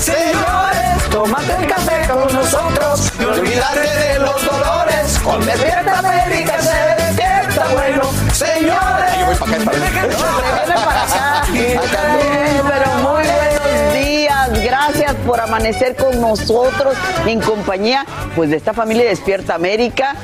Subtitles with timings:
[0.00, 1.10] señores.
[1.10, 5.18] Tómate el café con nosotros y olvídate de los dolores.
[5.24, 9.18] Con Despierta América, se despierta bueno, señores.
[9.18, 9.66] Yo voy para acá,
[11.52, 16.94] Pero muy buenos días, gracias por amanecer con nosotros
[17.26, 18.04] en compañía
[18.34, 20.16] pues de esta familia Despierta América.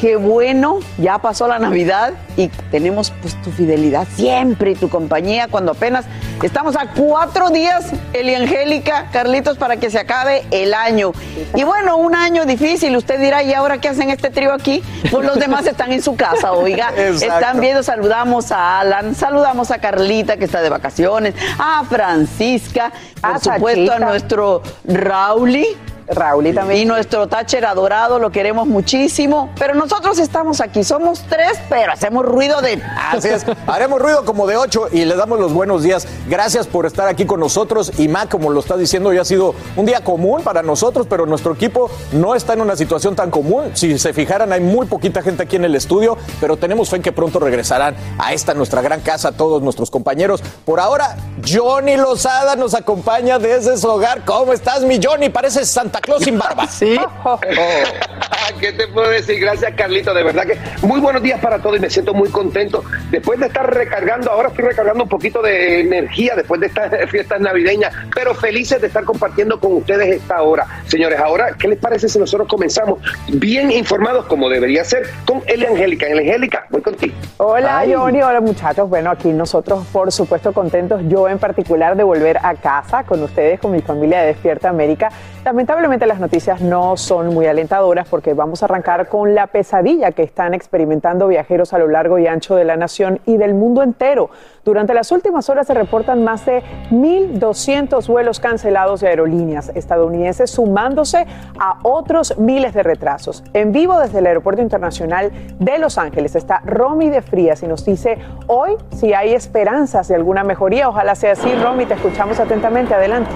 [0.00, 5.48] Qué bueno, ya pasó la Navidad y tenemos pues tu fidelidad siempre y tu compañía
[5.48, 6.04] cuando apenas
[6.42, 11.12] estamos a cuatro días, Eli Angélica, Carlitos, para que se acabe el año.
[11.54, 14.82] Y bueno, un año difícil, usted dirá, ¿y ahora qué hacen este trío aquí?
[15.10, 17.34] Pues los demás están en su casa, oiga, Exacto.
[17.34, 22.92] están viendo, saludamos a Alan, saludamos a Carlita que está de vacaciones, a Francisca,
[23.22, 25.74] por A supuesto a nuestro Rauli.
[26.08, 26.82] Rauli también.
[26.82, 29.50] Y nuestro Thatcher adorado, lo queremos muchísimo.
[29.58, 32.82] Pero nosotros estamos aquí, somos tres, pero hacemos ruido de.
[33.10, 36.06] Así es, haremos ruido como de ocho y le damos los buenos días.
[36.28, 37.92] Gracias por estar aquí con nosotros.
[37.98, 41.26] Y Mac, como lo está diciendo, ya ha sido un día común para nosotros, pero
[41.26, 43.70] nuestro equipo no está en una situación tan común.
[43.74, 47.02] Si se fijaran, hay muy poquita gente aquí en el estudio, pero tenemos fe en
[47.02, 50.42] que pronto regresarán a esta nuestra gran casa todos nuestros compañeros.
[50.64, 51.16] Por ahora,
[51.46, 54.24] Johnny Lozada nos acompaña desde su hogar.
[54.24, 55.28] ¿Cómo estás, mi Johnny?
[55.28, 56.66] Pareces Santa Claus sin barba.
[56.76, 56.98] Sí.
[58.60, 59.40] ¿Qué te puedo decir?
[59.40, 60.14] Gracias, Carlito.
[60.14, 62.84] De verdad que muy buenos días para todos y me siento muy contento.
[63.10, 67.40] Después de estar recargando, ahora estoy recargando un poquito de energía después de estas fiestas
[67.40, 70.66] navideñas, pero felices de estar compartiendo con ustedes esta hora.
[70.86, 75.66] Señores, ahora, ¿qué les parece si nosotros comenzamos bien informados como debería ser con Eli
[75.66, 76.06] Angélica?
[76.06, 77.14] Eli Angélica, voy contigo.
[77.38, 78.88] Hola Johnny, hola muchachos.
[78.88, 83.60] Bueno, aquí nosotros por supuesto contentos, yo en particular de volver a casa con ustedes,
[83.60, 85.10] con mi familia de Despierta América.
[85.46, 90.24] Lamentablemente las noticias no son muy alentadoras porque vamos a arrancar con la pesadilla que
[90.24, 94.28] están experimentando viajeros a lo largo y ancho de la nación y del mundo entero.
[94.64, 101.24] Durante las últimas horas se reportan más de 1.200 vuelos cancelados de aerolíneas estadounidenses, sumándose
[101.60, 103.44] a otros miles de retrasos.
[103.52, 105.30] En vivo desde el Aeropuerto Internacional
[105.60, 108.18] de Los Ángeles está Romy de Frías y nos dice
[108.48, 110.88] hoy si hay esperanzas de alguna mejoría.
[110.88, 111.54] Ojalá sea así.
[111.54, 112.94] Romy, te escuchamos atentamente.
[112.94, 113.30] Adelante.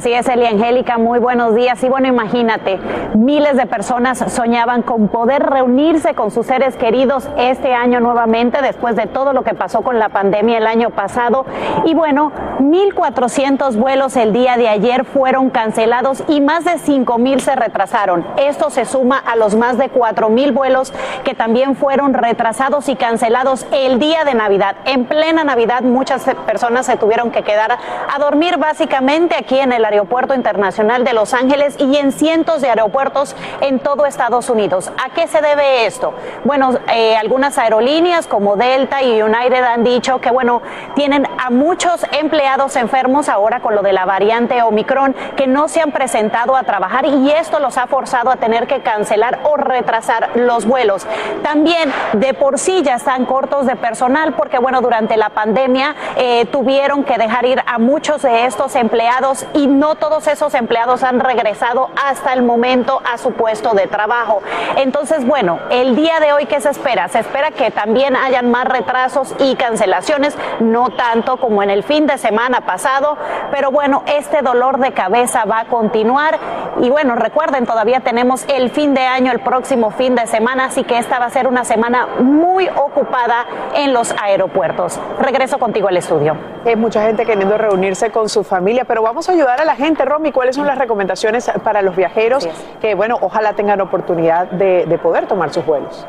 [0.00, 1.84] Así es, Eli Angélica, muy buenos días.
[1.84, 2.78] Y bueno, imagínate,
[3.12, 8.96] miles de personas soñaban con poder reunirse con sus seres queridos este año nuevamente, después
[8.96, 11.44] de todo lo que pasó con la pandemia el año pasado.
[11.84, 17.54] Y bueno, 1.400 vuelos el día de ayer fueron cancelados y más de 5.000 se
[17.54, 18.24] retrasaron.
[18.38, 20.94] Esto se suma a los más de 4.000 vuelos
[21.24, 24.76] que también fueron retrasados y cancelados el día de Navidad.
[24.86, 29.84] En plena Navidad, muchas personas se tuvieron que quedar a dormir básicamente aquí en el
[29.90, 34.92] Aeropuerto Internacional de Los Ángeles y en cientos de aeropuertos en todo Estados Unidos.
[35.04, 36.14] ¿A qué se debe esto?
[36.44, 40.62] Bueno, eh, algunas aerolíneas como Delta y United han dicho que, bueno,
[40.94, 45.80] tienen a muchos empleados enfermos ahora con lo de la variante Omicron que no se
[45.80, 50.30] han presentado a trabajar y esto los ha forzado a tener que cancelar o retrasar
[50.34, 51.06] los vuelos.
[51.42, 56.46] También de por sí ya están cortos de personal porque bueno, durante la pandemia eh,
[56.46, 61.20] tuvieron que dejar ir a muchos de estos empleados y no todos esos empleados han
[61.20, 64.42] regresado hasta el momento a su puesto de trabajo.
[64.76, 67.08] Entonces, bueno, el día de hoy, ¿qué se espera?
[67.08, 72.06] Se espera que también hayan más retrasos y cancelaciones, no tanto como en el fin
[72.06, 73.16] de semana pasado,
[73.50, 76.38] pero bueno, este dolor de cabeza va a continuar
[76.80, 80.84] y bueno, recuerden, todavía tenemos el fin de año, el próximo fin de semana, así
[80.84, 84.98] que esta va a ser una semana muy ocupada en los aeropuertos.
[85.20, 86.36] Regreso contigo al estudio.
[86.64, 90.04] Hay mucha gente queriendo reunirse con su familia, pero vamos a ayudar a la gente,
[90.04, 90.32] Romy.
[90.32, 92.48] ¿Cuáles son las recomendaciones para los viajeros
[92.80, 96.06] que, bueno, ojalá tengan oportunidad de, de poder tomar sus vuelos?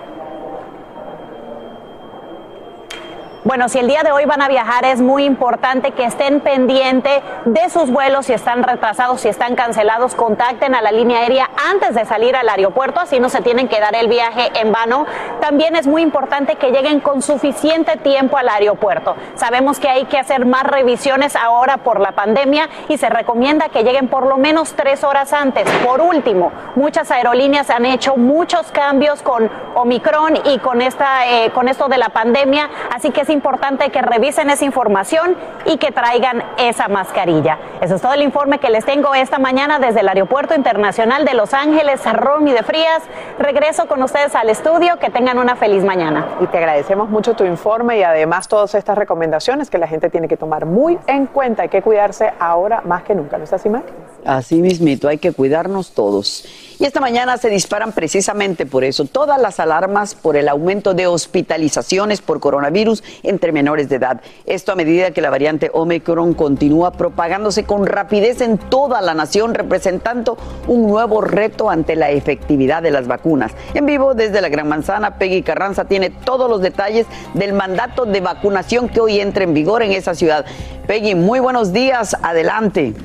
[3.44, 7.24] Bueno, si el día de hoy van a viajar, es muy importante que estén pendientes
[7.46, 11.96] de sus vuelos, si están retrasados, si están cancelados, contacten a la línea aérea antes
[11.96, 15.08] de salir al aeropuerto, así no se tienen que dar el viaje en vano.
[15.40, 19.16] También es muy importante que lleguen con suficiente tiempo al aeropuerto.
[19.34, 23.84] Sabemos que hay que hacer más revisiones ahora por la pandemia y se recomienda que
[23.84, 25.68] lleguen por lo menos tres horas antes.
[25.84, 31.68] Por último, muchas aerolíneas han hecho muchos cambios con Omicron y con, esta, eh, con
[31.68, 35.36] esto de la pandemia, así que importante que revisen esa información
[35.66, 37.58] y que traigan esa mascarilla.
[37.82, 41.34] Eso es todo el informe que les tengo esta mañana desde el Aeropuerto Internacional de
[41.34, 43.02] Los Ángeles, Romy de Frías.
[43.40, 44.98] Regreso con ustedes al estudio.
[45.00, 46.26] Que tengan una feliz mañana.
[46.40, 50.28] Y te agradecemos mucho tu informe y además todas estas recomendaciones que la gente tiene
[50.28, 51.64] que tomar muy en cuenta.
[51.64, 53.38] Hay que cuidarse ahora más que nunca.
[53.38, 53.84] ¿No es así, Mac?
[54.26, 56.46] Así mismito, hay que cuidarnos todos.
[56.82, 61.06] Y esta mañana se disparan precisamente por eso todas las alarmas por el aumento de
[61.06, 64.22] hospitalizaciones por coronavirus entre menores de edad.
[64.48, 69.54] Esto a medida que la variante Omicron continúa propagándose con rapidez en toda la nación,
[69.54, 73.52] representando un nuevo reto ante la efectividad de las vacunas.
[73.76, 77.06] En vivo desde la Gran Manzana, Peggy Carranza tiene todos los detalles
[77.36, 80.48] del mandato de vacunación que hoy entra en vigor en esa ciudad.
[80.88, 82.96] Peggy, muy buenos días, adelante.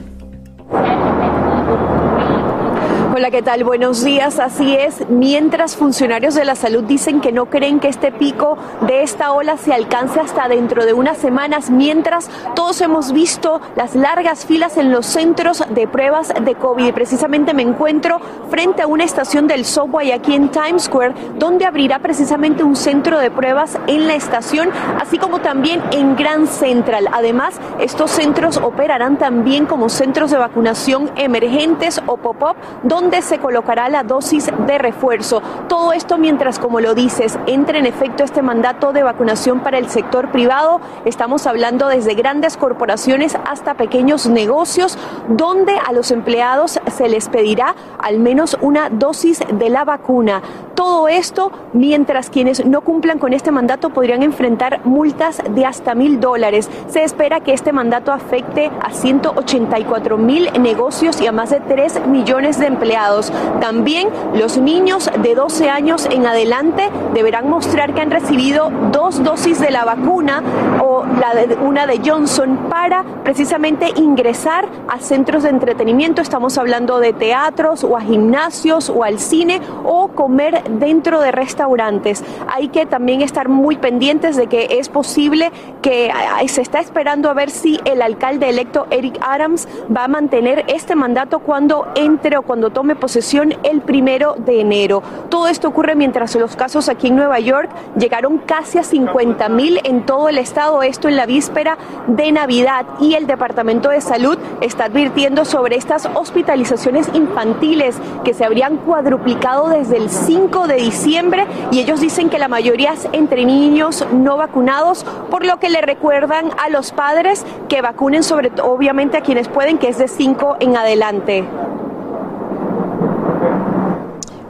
[3.18, 3.64] Hola, ¿qué tal?
[3.64, 4.38] Buenos días.
[4.38, 9.02] Así es, mientras funcionarios de la salud dicen que no creen que este pico de
[9.02, 14.44] esta ola se alcance hasta dentro de unas semanas, mientras todos hemos visto las largas
[14.44, 16.92] filas en los centros de pruebas de COVID.
[16.92, 18.20] Precisamente me encuentro
[18.50, 23.18] frente a una estación del subway aquí en Times Square, donde abrirá precisamente un centro
[23.18, 24.68] de pruebas en la estación,
[25.00, 27.08] así como también en Grand Central.
[27.14, 33.88] Además, estos centros operarán también como centros de vacunación emergentes o pop-up, donde se colocará
[33.88, 35.40] la dosis de refuerzo.
[35.68, 39.88] Todo esto mientras, como lo dices, entre en efecto este mandato de vacunación para el
[39.88, 40.80] sector privado.
[41.04, 44.98] Estamos hablando desde grandes corporaciones hasta pequeños negocios,
[45.28, 50.42] donde a los empleados se les pedirá al menos una dosis de la vacuna.
[50.76, 56.20] Todo esto mientras quienes no cumplan con este mandato podrían enfrentar multas de hasta mil
[56.20, 56.70] dólares.
[56.88, 62.06] Se espera que este mandato afecte a 184 mil negocios y a más de 3
[62.06, 68.10] millones de empleados también los niños de 12 años en adelante deberán mostrar que han
[68.10, 70.42] recibido dos dosis de la vacuna
[70.82, 76.20] o la de, una de Johnson para precisamente ingresar a centros de entretenimiento.
[76.20, 82.24] Estamos hablando de teatros o a gimnasios o al cine o comer dentro de restaurantes.
[82.52, 85.50] Hay que también estar muy pendientes de que es posible
[85.82, 86.10] que
[86.48, 90.94] se está esperando a ver si el alcalde electo Eric Adams va a mantener este
[90.94, 95.02] mandato cuando entre o cuando tome posesión el primero de enero.
[95.28, 99.80] Todo esto ocurre mientras los casos aquí en Nueva York llegaron casi a 50 mil
[99.84, 102.86] en todo el estado, esto en la víspera de Navidad.
[103.00, 109.68] Y el Departamento de Salud está advirtiendo sobre estas hospitalizaciones infantiles que se habrían cuadruplicado
[109.68, 114.38] desde el 5 de diciembre y ellos dicen que la mayoría es entre niños no
[114.38, 119.48] vacunados, por lo que le recuerdan a los padres que vacunen sobre obviamente a quienes
[119.48, 121.44] pueden, que es de 5 en adelante.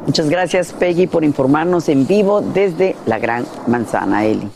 [0.07, 4.49] Muchas gracias, Peggy, por informarnos en vivo desde la Gran Manzana, Eli.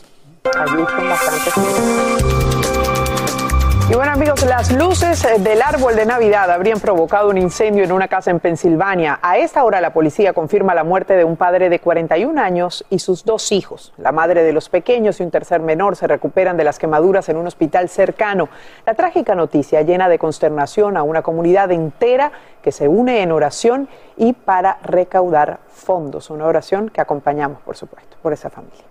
[3.89, 8.07] Y bueno amigos, las luces del árbol de Navidad habrían provocado un incendio en una
[8.07, 9.19] casa en Pensilvania.
[9.21, 12.99] A esta hora la policía confirma la muerte de un padre de 41 años y
[12.99, 13.93] sus dos hijos.
[13.97, 17.35] La madre de los pequeños y un tercer menor se recuperan de las quemaduras en
[17.35, 18.47] un hospital cercano.
[18.85, 23.89] La trágica noticia llena de consternación a una comunidad entera que se une en oración
[24.15, 26.29] y para recaudar fondos.
[26.29, 28.90] Una oración que acompañamos, por supuesto, por esa familia.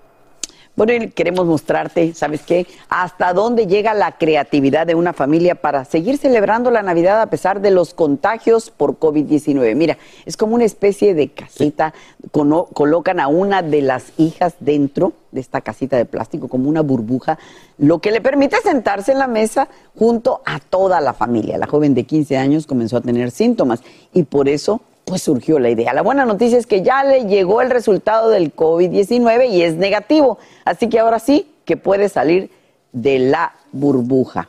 [0.76, 2.66] Bueno, y queremos mostrarte, ¿sabes qué?
[2.88, 7.60] Hasta dónde llega la creatividad de una familia para seguir celebrando la Navidad a pesar
[7.60, 9.74] de los contagios por COVID-19.
[9.74, 11.92] Mira, es como una especie de casita,
[12.30, 17.38] colocan a una de las hijas dentro de esta casita de plástico como una burbuja,
[17.76, 21.58] lo que le permite sentarse en la mesa junto a toda la familia.
[21.58, 23.82] La joven de 15 años comenzó a tener síntomas
[24.14, 25.92] y por eso pues surgió la idea.
[25.92, 30.38] La buena noticia es que ya le llegó el resultado del COVID-19 y es negativo.
[30.64, 32.48] Así que ahora sí que puede salir
[32.92, 34.48] de la burbuja.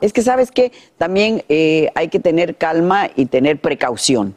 [0.00, 4.36] Es que sabes que también eh, hay que tener calma y tener precaución,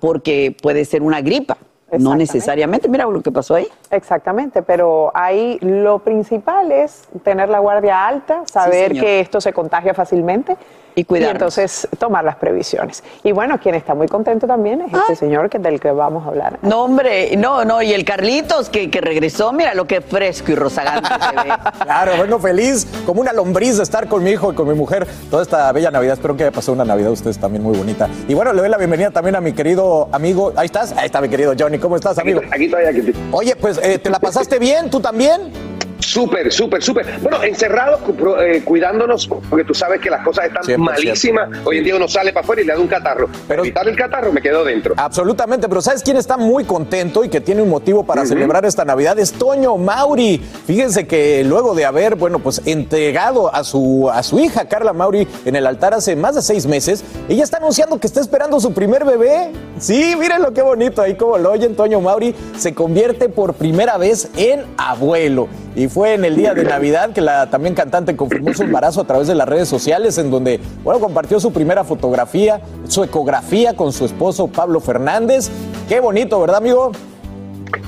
[0.00, 1.58] porque puede ser una gripa,
[1.98, 2.88] no necesariamente.
[2.88, 3.66] Mira lo que pasó ahí.
[3.90, 9.92] Exactamente, pero ahí lo principal es tener la guardia alta, saber que esto se contagia
[9.92, 10.56] fácilmente
[10.94, 11.34] y cuidarnos.
[11.58, 13.02] entonces tomar las previsiones.
[13.22, 14.98] Y bueno, quien está muy contento también es Ah.
[15.00, 16.58] este señor que del que vamos a hablar.
[16.62, 20.54] No, hombre, no, no, y el Carlitos que, que regresó, mira lo que fresco y
[20.54, 21.52] rozagante se ve.
[21.84, 25.06] Claro, vengo feliz, como una lombriz de estar con mi hijo y con mi mujer
[25.30, 26.14] toda esta bella Navidad.
[26.14, 28.08] Espero que haya pasado una Navidad ustedes también muy bonita.
[28.28, 30.52] Y bueno, le doy la bienvenida también a mi querido amigo.
[30.56, 31.78] Ahí estás, ahí está mi querido Johnny.
[31.78, 32.40] ¿Cómo estás, amigo?
[32.52, 33.14] Aquí estoy, aquí estoy.
[33.32, 34.90] Oye, pues, eh, ¿te la pasaste bien?
[34.90, 35.73] ¿Tú también?
[36.04, 37.18] Súper, súper, súper.
[37.20, 38.00] Bueno, encerrados,
[38.40, 40.78] eh, cuidándonos, porque tú sabes que las cosas están 100%.
[40.78, 41.48] malísimas.
[41.64, 43.28] Hoy en día uno sale para afuera y le da un catarro.
[43.48, 44.94] Pero evitar el catarro me quedo dentro.
[44.96, 48.84] Absolutamente, pero ¿sabes quién está muy contento y que tiene un motivo para celebrar esta
[48.84, 49.18] Navidad?
[49.18, 50.38] Es Toño Mauri.
[50.66, 55.26] Fíjense que luego de haber, bueno, pues entregado a su, a su hija Carla Mauri
[55.44, 58.72] en el altar hace más de seis meses, ella está anunciando que está esperando su
[58.72, 59.50] primer bebé.
[59.78, 63.96] Sí, miren lo que bonito ahí como lo oyen, Toño Mauri se convierte por primera
[63.96, 65.48] vez en abuelo.
[65.76, 69.04] Y fue en el día de Navidad que la también cantante confirmó su embarazo a
[69.04, 73.92] través de las redes sociales, en donde, bueno, compartió su primera fotografía, su ecografía con
[73.92, 75.50] su esposo Pablo Fernández.
[75.88, 76.90] Qué bonito, ¿verdad, amigo?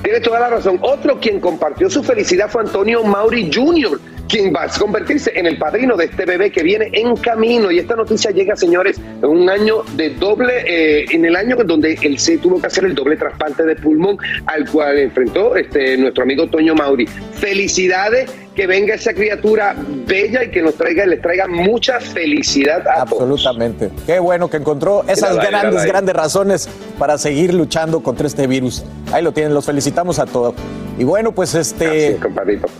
[0.03, 0.79] Tienes toda la razón.
[0.83, 5.57] Otro quien compartió su felicidad fue Antonio Mauri Jr., quien va a convertirse en el
[5.57, 7.71] padrino de este bebé que viene en camino.
[7.71, 11.97] Y esta noticia llega, señores, en un año de doble, eh, en el año donde
[12.01, 16.23] él se tuvo que hacer el doble trasplante de pulmón, al cual enfrentó este, nuestro
[16.23, 17.07] amigo Toño Mauri.
[17.07, 19.75] Felicidades, que venga esa criatura
[20.07, 23.21] bella y que nos traiga, les traiga mucha felicidad a todos.
[23.21, 23.91] Absolutamente.
[24.07, 28.83] Qué bueno que encontró esas grandes, grandes razones para seguir luchando contra este virus.
[29.13, 30.55] Ahí lo tienen, los felicitamos a todos.
[30.97, 32.19] Y bueno, pues este.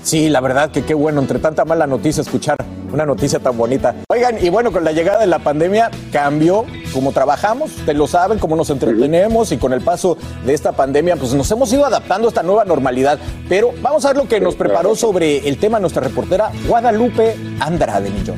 [0.04, 2.58] Sí, la verdad que qué bueno, entre tanta mala noticia, escuchar
[2.92, 3.96] una noticia tan bonita.
[4.10, 8.40] Oigan, y bueno, con la llegada de la pandemia cambió cómo trabajamos, ustedes lo saben,
[8.40, 12.28] cómo nos entretenemos y con el paso de esta pandemia, pues nos hemos ido adaptando
[12.28, 13.20] a esta nueva normalidad.
[13.48, 18.10] Pero vamos a ver lo que nos preparó sobre el tema nuestra reportera Guadalupe Andrade
[18.10, 18.38] Millón.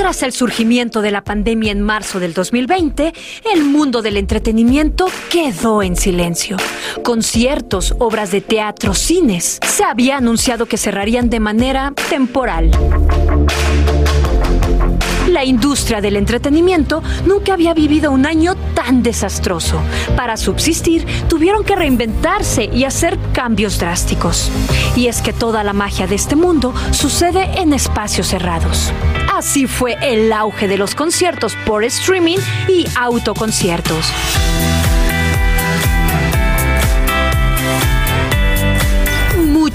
[0.00, 3.12] Tras el surgimiento de la pandemia en marzo del 2020,
[3.52, 6.56] el mundo del entretenimiento quedó en silencio.
[7.04, 12.70] Conciertos, obras de teatro, cines, se había anunciado que cerrarían de manera temporal.
[15.28, 18.54] La industria del entretenimiento nunca había vivido un año
[18.90, 19.80] desastroso.
[20.16, 24.50] Para subsistir, tuvieron que reinventarse y hacer cambios drásticos.
[24.96, 28.92] Y es que toda la magia de este mundo sucede en espacios cerrados.
[29.32, 34.12] Así fue el auge de los conciertos por streaming y autoconciertos.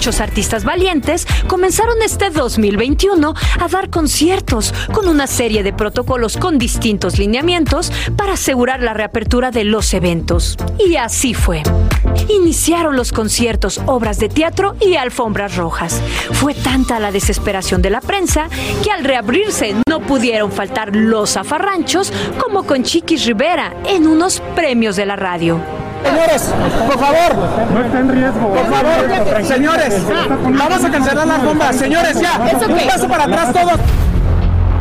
[0.06, 6.58] Muchos artistas valientes comenzaron este 2021 a dar conciertos con una serie de protocolos con
[6.58, 10.58] distintos lineamientos para asegurar la reapertura de los eventos.
[10.78, 11.64] Y así fue.
[12.28, 16.00] Iniciaron los conciertos, obras de teatro y alfombras rojas.
[16.34, 18.48] Fue tanta la desesperación de la prensa
[18.84, 24.94] que al reabrirse no pudieron faltar los zafarranchos como con Chiquis Rivera en unos premios
[24.94, 25.85] de la radio.
[26.06, 26.52] Señores,
[26.86, 27.36] por favor.
[27.72, 28.48] No está en riesgo.
[28.54, 30.02] Por favor, señores,
[30.58, 31.76] vamos a cancelar las bombas.
[31.76, 32.38] Señores, ya.
[32.68, 33.80] Un paso para atrás todos.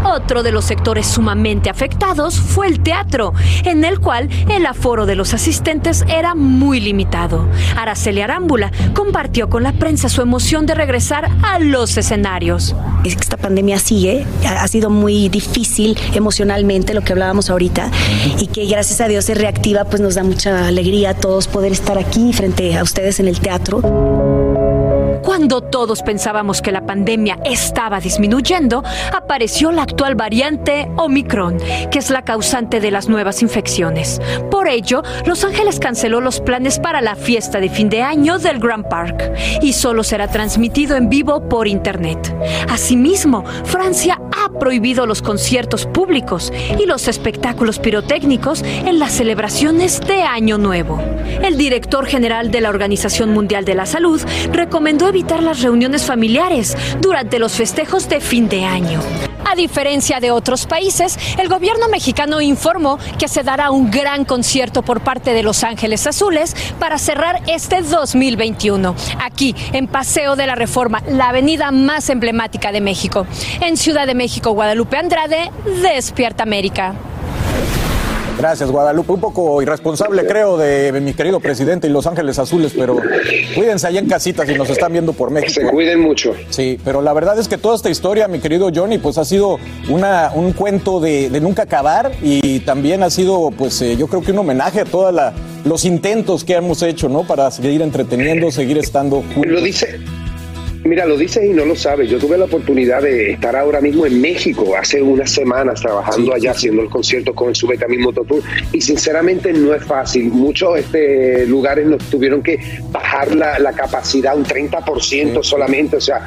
[0.06, 3.34] Otro de los sectores sumamente afectados fue el teatro,
[3.64, 7.48] en el cual el aforo de los asistentes era muy limitado.
[7.76, 12.76] Araceli Arámbula compartió con la prensa su emoción de regresar a los escenarios.
[13.04, 17.90] Esta pandemia sigue, ha sido muy difícil emocionalmente, lo que hablábamos ahorita,
[18.40, 21.72] y que gracias a Dios se reactiva, pues nos da mucha alegría a todos poder
[21.72, 24.55] estar aquí frente a ustedes en el teatro.
[25.36, 28.82] Cuando todos pensábamos que la pandemia estaba disminuyendo,
[29.14, 31.58] apareció la actual variante Omicron,
[31.92, 34.22] que es la causante de las nuevas infecciones.
[34.50, 38.60] Por ello, Los Ángeles canceló los planes para la fiesta de fin de año del
[38.60, 42.34] Grand Park y solo será transmitido en vivo por Internet.
[42.70, 44.18] Asimismo, Francia
[44.50, 51.02] prohibido los conciertos públicos y los espectáculos pirotécnicos en las celebraciones de Año Nuevo.
[51.42, 54.22] El director general de la Organización Mundial de la Salud
[54.52, 59.02] recomendó evitar las reuniones familiares durante los festejos de fin de año.
[59.46, 64.82] A diferencia de otros países, el gobierno mexicano informó que se dará un gran concierto
[64.82, 70.56] por parte de Los Ángeles Azules para cerrar este 2021, aquí en Paseo de la
[70.56, 73.28] Reforma, la avenida más emblemática de México.
[73.62, 76.96] En Ciudad de México, Guadalupe Andrade, Despierta América.
[78.38, 79.14] Gracias, Guadalupe.
[79.14, 82.98] Un poco irresponsable, creo, de mi querido presidente y Los Ángeles Azules, pero
[83.56, 85.54] cuídense allá en casita si nos están viendo por México.
[85.54, 86.34] Se cuiden mucho.
[86.50, 89.58] Sí, pero la verdad es que toda esta historia, mi querido Johnny, pues ha sido
[89.90, 94.22] una, un cuento de, de nunca acabar y también ha sido, pues eh, yo creo
[94.22, 95.16] que un homenaje a todos
[95.64, 97.26] los intentos que hemos hecho, ¿no?
[97.26, 99.46] Para seguir entreteniendo, seguir estando juntos.
[99.48, 100.00] Lo dice,
[100.86, 102.12] Mira, lo dices y no lo sabes.
[102.12, 106.52] Yo tuve la oportunidad de estar ahora mismo en México hace unas semanas trabajando allá,
[106.52, 108.44] haciendo el concierto con el Subeta mismo Tour.
[108.72, 110.26] Y sinceramente no es fácil.
[110.30, 112.60] Muchos este, lugares nos tuvieron que
[112.92, 115.96] bajar la, la capacidad un 30% solamente.
[115.98, 116.24] O sea,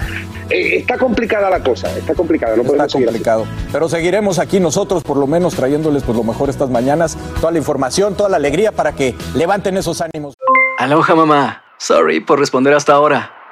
[0.51, 1.97] eh, está complicada la cosa.
[1.97, 2.57] Está complicada.
[2.57, 3.05] No Está así.
[3.05, 3.47] complicado.
[3.71, 7.59] Pero seguiremos aquí nosotros, por lo menos, trayéndoles pues, lo mejor estas mañanas, toda la
[7.59, 10.35] información, toda la alegría para que levanten esos ánimos.
[10.79, 11.63] Aloha mamá.
[11.79, 13.38] Sorry por responder hasta ahora.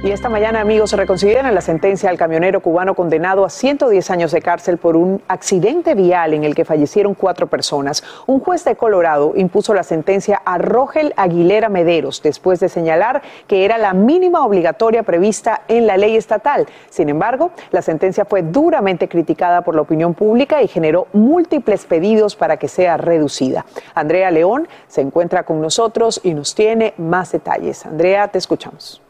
[0.00, 4.30] Y esta mañana, amigos, se reconsideran la sentencia al camionero cubano condenado a 110 años
[4.30, 8.04] de cárcel por un accidente vial en el que fallecieron cuatro personas.
[8.28, 13.64] Un juez de Colorado impuso la sentencia a Rogel Aguilera Mederos después de señalar que
[13.64, 16.68] era la mínima obligatoria prevista en la ley estatal.
[16.90, 22.36] Sin embargo, la sentencia fue duramente criticada por la opinión pública y generó múltiples pedidos
[22.36, 23.66] para que sea reducida.
[23.96, 27.84] Andrea León se encuentra con nosotros y nos tiene más detalles.
[27.84, 29.02] Andrea, te escuchamos.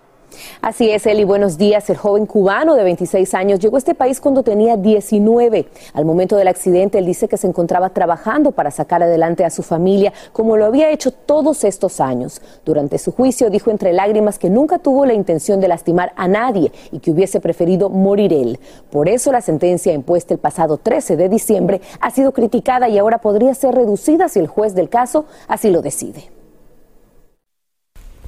[0.61, 1.25] Así es, Eli.
[1.25, 1.89] Buenos días.
[1.91, 5.67] El joven cubano de 26 años llegó a este país cuando tenía 19.
[5.95, 9.63] Al momento del accidente, él dice que se encontraba trabajando para sacar adelante a su
[9.63, 12.41] familia, como lo había hecho todos estos años.
[12.65, 16.73] Durante su juicio, dijo entre lágrimas que nunca tuvo la intención de lastimar a nadie
[16.93, 18.59] y que hubiese preferido morir él.
[18.91, 23.19] Por eso, la sentencia impuesta el pasado 13 de diciembre ha sido criticada y ahora
[23.19, 26.38] podría ser reducida si el juez del caso así lo decide.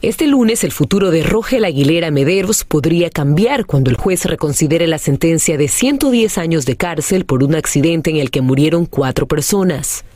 [0.03, 4.97] Este lunes el futuro de Rogel Aguilera Mederos podría cambiar cuando el juez reconsidere la
[4.97, 10.07] sentencia de 110 años de cárcel por un accidente en el que murieron cuatro personas.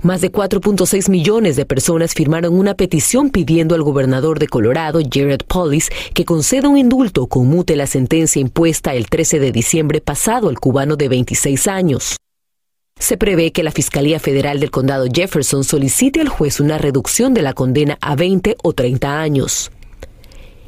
[0.00, 5.40] Más de 4.6 millones de personas firmaron una petición pidiendo al gobernador de Colorado, Jared
[5.48, 10.50] Polis, que conceda un indulto o conmute la sentencia impuesta el 13 de diciembre pasado
[10.50, 12.16] al cubano de 26 años.
[13.02, 17.42] Se prevé que la Fiscalía Federal del Condado Jefferson solicite al juez una reducción de
[17.42, 19.72] la condena a 20 o 30 años.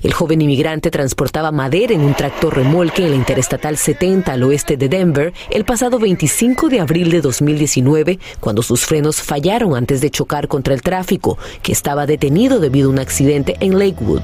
[0.03, 4.77] El joven inmigrante transportaba madera en un tractor remolque en la Interestatal 70 al oeste
[4.77, 10.11] de Denver el pasado 25 de abril de 2019, cuando sus frenos fallaron antes de
[10.11, 14.23] chocar contra el tráfico, que estaba detenido debido a un accidente en Lakewood.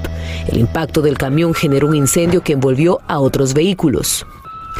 [0.49, 4.25] El impacto del camión generó un incendio que envolvió a otros vehículos.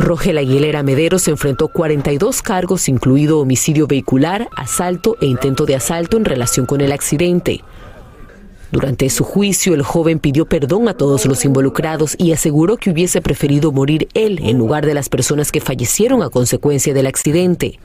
[0.01, 6.25] Rogel Aguilera Mederos enfrentó 42 cargos, incluido homicidio vehicular, asalto e intento de asalto en
[6.25, 7.63] relación con el accidente.
[8.71, 13.21] Durante su juicio, el joven pidió perdón a todos los involucrados y aseguró que hubiese
[13.21, 17.79] preferido morir él en lugar de las personas que fallecieron a consecuencia del accidente.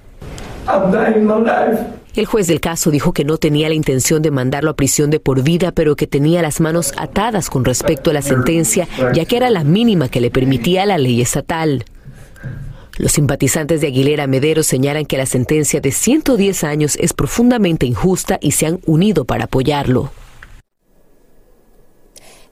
[2.15, 5.21] El juez del caso dijo que no tenía la intención de mandarlo a prisión de
[5.21, 9.37] por vida, pero que tenía las manos atadas con respecto a la sentencia, ya que
[9.37, 11.85] era la mínima que le permitía la ley estatal.
[12.99, 18.39] Los simpatizantes de Aguilera Mederos señalan que la sentencia de 110 años es profundamente injusta
[18.41, 20.13] y se han unido para apoyarlo.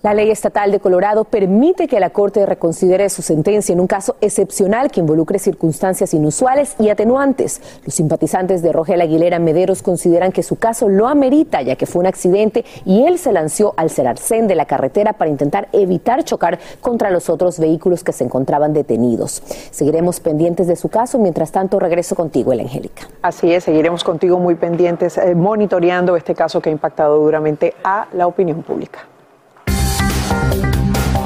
[0.05, 4.17] La ley estatal de Colorado permite que la Corte reconsidere su sentencia en un caso
[4.21, 7.62] excepcional que involucre circunstancias inusuales y atenuantes.
[7.87, 12.01] Los simpatizantes de Rogel Aguilera Mederos consideran que su caso lo amerita, ya que fue
[12.01, 16.59] un accidente y él se lanzó al cerarcén de la carretera para intentar evitar chocar
[16.83, 19.43] contra los otros vehículos que se encontraban detenidos.
[19.71, 21.19] Seguiremos pendientes de su caso.
[21.19, 23.09] Mientras tanto, regreso contigo, El Angélica.
[23.23, 28.07] Así es, seguiremos contigo muy pendientes, eh, monitoreando este caso que ha impactado duramente a
[28.12, 29.09] la opinión pública.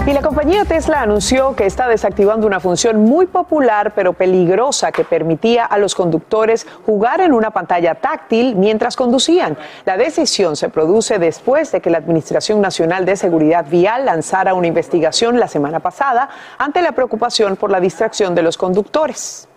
[0.09, 5.05] Y la compañía Tesla anunció que está desactivando una función muy popular pero peligrosa que
[5.05, 9.59] permitía a los conductores jugar en una pantalla táctil mientras conducían.
[9.85, 14.67] La decisión se produce después de que la Administración Nacional de Seguridad Vial lanzara una
[14.67, 19.48] investigación la semana pasada ante la preocupación por la distracción de los conductores.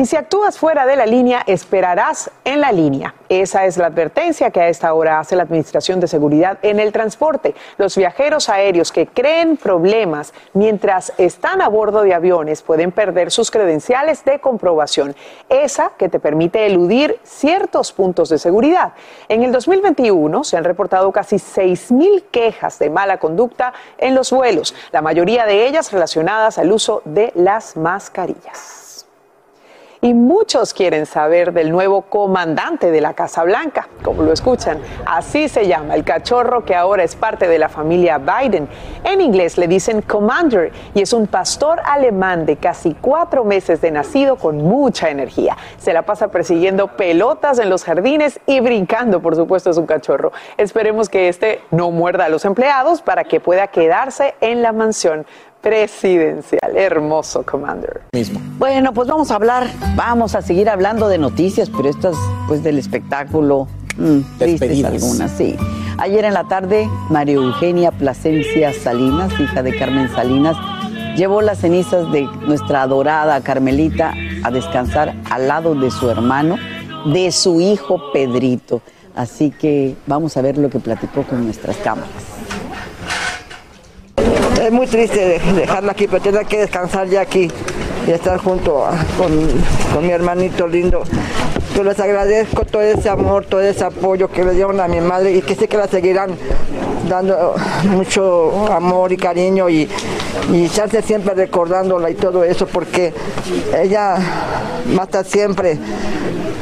[0.00, 3.16] Y si actúas fuera de la línea, esperarás en la línea.
[3.28, 6.92] Esa es la advertencia que a esta hora hace la Administración de Seguridad en el
[6.92, 7.56] transporte.
[7.78, 13.50] Los viajeros aéreos que creen problemas mientras están a bordo de aviones pueden perder sus
[13.50, 15.16] credenciales de comprobación,
[15.48, 18.92] esa que te permite eludir ciertos puntos de seguridad.
[19.28, 24.76] En el 2021 se han reportado casi 6.000 quejas de mala conducta en los vuelos,
[24.92, 28.87] la mayoría de ellas relacionadas al uso de las mascarillas
[30.00, 34.78] y muchos quieren saber del nuevo comandante de la Casa Blanca, como lo escuchan.
[35.06, 38.68] Así se llama el cachorro que ahora es parte de la familia Biden.
[39.04, 43.90] En inglés le dicen Commander y es un pastor alemán de casi cuatro meses de
[43.90, 45.56] nacido con mucha energía.
[45.78, 50.32] Se la pasa persiguiendo pelotas en los jardines y brincando, por supuesto, es un cachorro.
[50.56, 55.26] Esperemos que este no muerda a los empleados para que pueda quedarse en la mansión
[55.60, 56.76] presidencial.
[56.76, 58.02] Hermoso, Commander.
[58.58, 62.16] Bueno, pues vamos a hablar, vamos a seguir hablando de noticias, pero estas,
[62.46, 65.56] pues del espectáculo, mm, tristes algunas, sí.
[65.98, 70.56] Ayer en la tarde, María Eugenia Plasencia Salinas, hija de Carmen Salinas,
[71.16, 76.56] llevó las cenizas de nuestra adorada Carmelita a descansar al lado de su hermano,
[77.12, 78.80] de su hijo Pedrito.
[79.16, 82.37] Así que vamos a ver lo que platicó con nuestras cámaras.
[84.68, 87.50] Es muy triste dejarla aquí, pero tiene que descansar ya aquí
[88.06, 88.84] y estar junto
[89.16, 91.04] con, mi hermanito lindo.
[91.74, 95.32] Yo les agradezco todo ese amor, todo ese apoyo que le dieron a mi madre
[95.32, 96.36] y que sé que la seguirán
[97.08, 97.54] dando
[97.84, 99.88] mucho amor y cariño y,
[100.52, 103.12] y estarse siempre recordándola y todo eso porque
[103.76, 104.16] ella
[104.96, 105.78] va a estar siempre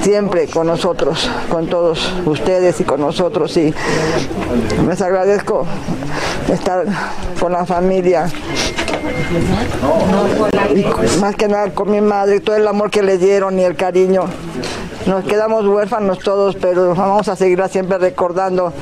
[0.06, 3.56] siempre con nosotros, con todos ustedes y con nosotros.
[3.56, 3.74] Y
[4.86, 5.66] les agradezco
[6.52, 6.84] estar
[7.40, 8.30] con la familia.
[11.20, 14.26] Más que nada con mi madre, todo el amor que le dieron y el cariño.
[15.06, 18.72] Nos quedamos huérfanos todos, pero vamos a seguir siempre recordando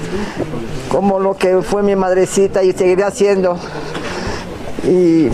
[0.91, 3.59] como lo que fue mi madrecita y seguiré haciendo
[4.87, 5.29] y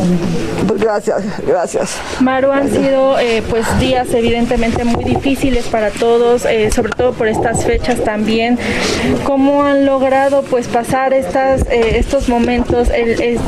[0.67, 1.99] pues gracias, gracias.
[2.21, 7.29] Maru, han sido eh, pues días evidentemente muy difíciles para todos, eh, sobre todo por
[7.29, 8.59] estas fechas también.
[9.25, 12.89] ¿Cómo han logrado pues pasar estas, eh, estos momentos?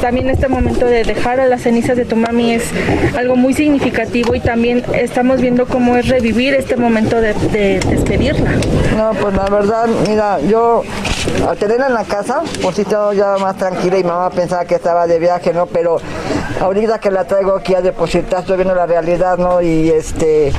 [0.00, 2.64] también este momento de dejar a las cenizas de tu mami es
[3.16, 8.52] algo muy significativo y también estamos viendo cómo es revivir este momento de, de despedirla.
[8.96, 10.82] No, pues la verdad, mira, yo
[11.48, 14.74] al tenerla en la casa, por si todo ya más tranquila y mamá pensaba que
[14.74, 15.66] estaba de viaje, ¿no?
[15.66, 15.91] Pero
[16.61, 19.61] ahorita que la traigo aquí a depositar, estoy viendo la realidad, ¿no?
[19.61, 20.52] Y este,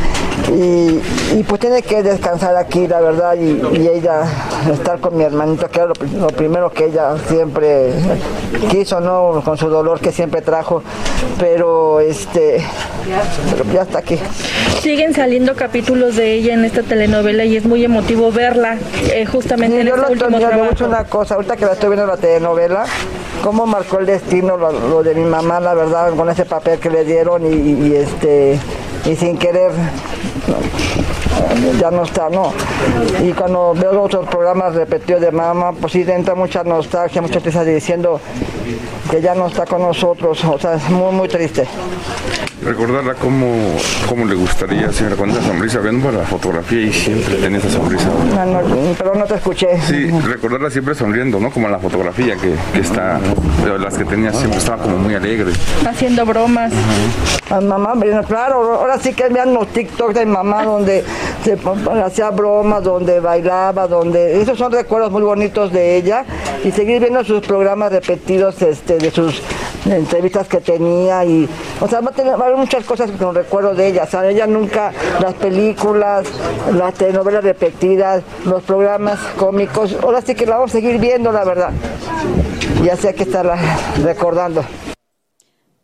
[0.52, 4.24] y, pues tiene que descansar aquí, la verdad, y, ella
[4.72, 7.92] estar con mi hermanito, que era lo, primero que ella siempre
[8.70, 9.42] quiso, ¿no?
[9.44, 10.84] Con su dolor que siempre trajo,
[11.40, 12.64] pero este,
[13.52, 14.20] pero ya está aquí.
[14.82, 18.78] Siguen saliendo capítulos de ella en esta telenovela y es muy emotivo verla
[19.14, 22.86] eh, justamente en este último mucho una cosa, ahorita que la estoy viendo la telenovela,
[23.42, 27.06] cómo marcó el destino lo, de mi mamá, la verdad, con ese papel que le
[27.06, 28.60] dieron y, este
[29.06, 29.72] y sin querer
[31.80, 32.54] ya no está, no.
[33.24, 37.64] Y cuando veo otros programas repetidos de mamá, pues sí entra mucha nostalgia, mucha tristeza
[37.64, 38.20] diciendo
[39.10, 41.68] que ya no está con nosotros, o sea, es muy, muy triste.
[42.64, 43.76] Recordarla cómo,
[44.08, 48.10] cómo le gustaría, señora, con esa sonrisa, viendo la fotografía y siempre tenía esa sonrisa.
[48.36, 49.82] No, no, pero no te escuché.
[49.82, 51.52] Sí, recordarla siempre sonriendo, ¿no?
[51.52, 53.20] Como en la fotografía que, que está,
[53.64, 55.52] de las que tenía siempre estaba como muy alegre.
[55.86, 56.72] Haciendo bromas.
[57.50, 61.04] A mamá, bueno, claro, ahora sí que vean los TikToks de mamá donde
[61.44, 61.58] se
[62.04, 64.42] hacía bromas, donde bailaba, donde...
[64.42, 66.26] Esos son recuerdos muy bonitos de ella
[66.64, 69.42] y seguir viendo sus programas repetidos este, de sus
[69.86, 71.50] entrevistas que tenía y...
[71.82, 74.04] O sea, va a tener muchas cosas que no recuerdo de ella.
[74.04, 76.26] O sea, ella nunca, las películas,
[76.74, 81.44] las telenovelas repetidas, los programas cómicos, ahora sí que la vamos a seguir viendo, la
[81.44, 81.72] verdad.
[82.84, 83.58] Ya sé que estarla
[84.04, 84.64] recordando.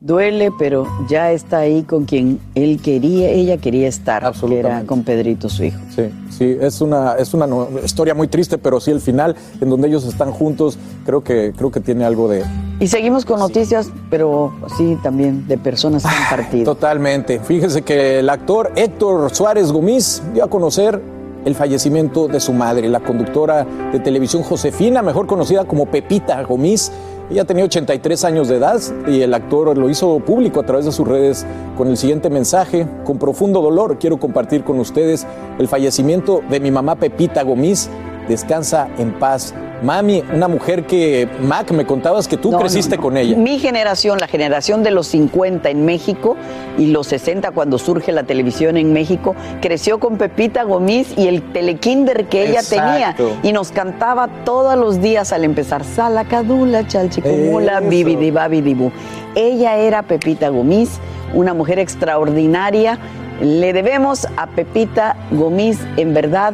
[0.01, 5.03] Duele, pero ya está ahí con quien él quería, ella quería estar, que era con
[5.03, 5.77] Pedrito, su hijo.
[5.93, 7.45] Sí, sí, es una, es una
[7.83, 11.69] historia muy triste, pero sí el final, en donde ellos están juntos, creo que, creo
[11.69, 12.45] que tiene algo de...
[12.79, 16.63] Y seguimos con noticias, pero sí también de personas que han partido.
[16.63, 17.41] Totalmente.
[17.41, 21.01] Fíjense que el actor Héctor Suárez Gómez dio a conocer
[21.43, 26.89] el fallecimiento de su madre, la conductora de televisión Josefina, mejor conocida como Pepita Gómez.
[27.29, 30.91] Ella tenía 83 años de edad y el actor lo hizo público a través de
[30.91, 31.45] sus redes
[31.77, 32.87] con el siguiente mensaje.
[33.05, 35.27] Con profundo dolor quiero compartir con ustedes
[35.59, 37.87] el fallecimiento de mi mamá Pepita Gómez.
[38.29, 39.55] Descansa en paz.
[39.81, 43.03] Mami, una mujer que, Mac, me contabas que tú No, creciste no, no.
[43.03, 43.35] con ella.
[43.35, 46.35] Mi generación, la generación de los 50 en México
[46.77, 51.41] y los 60 cuando surge la televisión en México, creció con Pepita Gómez y el
[51.53, 53.29] telekinder que ella Exacto.
[53.29, 57.89] tenía y nos cantaba todos los días al empezar Salacadula, Chalchicomula, Eso.
[57.89, 58.91] Bibidi Babidi
[59.33, 60.99] Ella era Pepita Gómez,
[61.33, 62.99] una mujer extraordinaria.
[63.41, 66.53] Le debemos a Pepita Gómez, en verdad,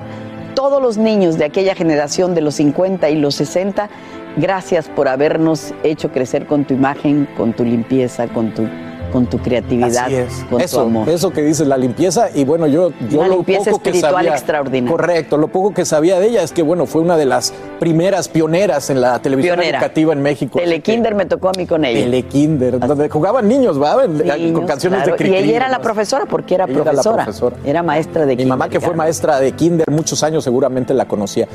[0.69, 3.87] todos los niños de aquella generación de los 50 y los 60,
[4.37, 8.67] gracias por habernos hecho crecer con tu imagen, con tu limpieza, con tu,
[9.15, 10.45] con tu creatividad, Así es.
[10.49, 11.07] con eso, tu amor.
[11.07, 12.27] Eso que dices, la limpieza.
[12.35, 14.31] Y bueno, yo, yo Una lo limpieza poco que espiritual sabía.
[14.31, 14.91] extraordinaria.
[14.91, 18.27] Correcto, lo poco que sabía de ella es que, bueno, fue una de las primeras
[18.27, 19.77] pioneras en la televisión Pionera.
[19.77, 20.59] educativa en México.
[20.59, 21.97] Telekinder me tocó a mí con ella.
[22.01, 23.95] Telekinder, donde jugaban niños, ¿va?
[23.95, 25.11] con canciones claro.
[25.13, 25.33] de Cricri.
[25.33, 27.23] Y ella era la profesora, porque era Ella era profesora.
[27.23, 27.55] profesora.
[27.63, 31.47] Era maestra de Mi mamá, que fue maestra de kinder muchos años, seguramente la conocía.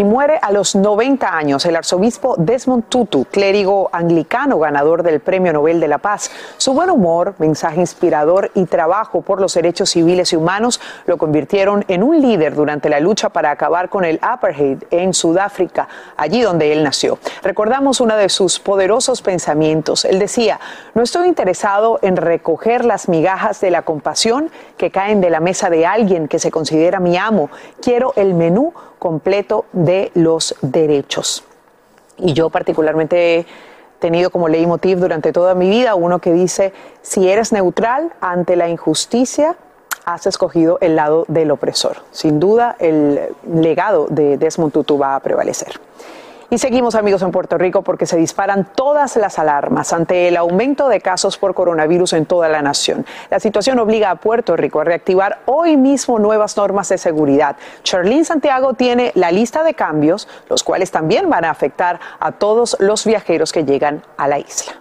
[0.00, 5.52] Y muere a los 90 años el arzobispo Desmond Tutu, clérigo anglicano ganador del Premio
[5.52, 6.30] Nobel de la Paz.
[6.56, 11.84] Su buen humor, mensaje inspirador y trabajo por los derechos civiles y humanos lo convirtieron
[11.86, 15.86] en un líder durante la lucha para acabar con el apartheid en Sudáfrica,
[16.16, 17.18] allí donde él nació.
[17.42, 20.06] Recordamos uno de sus poderosos pensamientos.
[20.06, 20.60] Él decía,
[20.94, 25.68] no estoy interesado en recoger las migajas de la compasión que caen de la mesa
[25.68, 27.50] de alguien que se considera mi amo.
[27.82, 31.42] Quiero el menú completo de los derechos.
[32.18, 33.46] Y yo particularmente he
[33.98, 38.68] tenido como leitmotiv durante toda mi vida uno que dice, si eres neutral ante la
[38.68, 39.56] injusticia,
[40.04, 41.98] has escogido el lado del opresor.
[42.12, 45.80] Sin duda, el legado de Desmond Tutu va a prevalecer.
[46.52, 50.88] Y seguimos amigos en Puerto Rico porque se disparan todas las alarmas ante el aumento
[50.88, 53.06] de casos por coronavirus en toda la nación.
[53.30, 57.54] La situación obliga a Puerto Rico a reactivar hoy mismo nuevas normas de seguridad.
[57.84, 62.76] Charlene Santiago tiene la lista de cambios, los cuales también van a afectar a todos
[62.80, 64.79] los viajeros que llegan a la isla.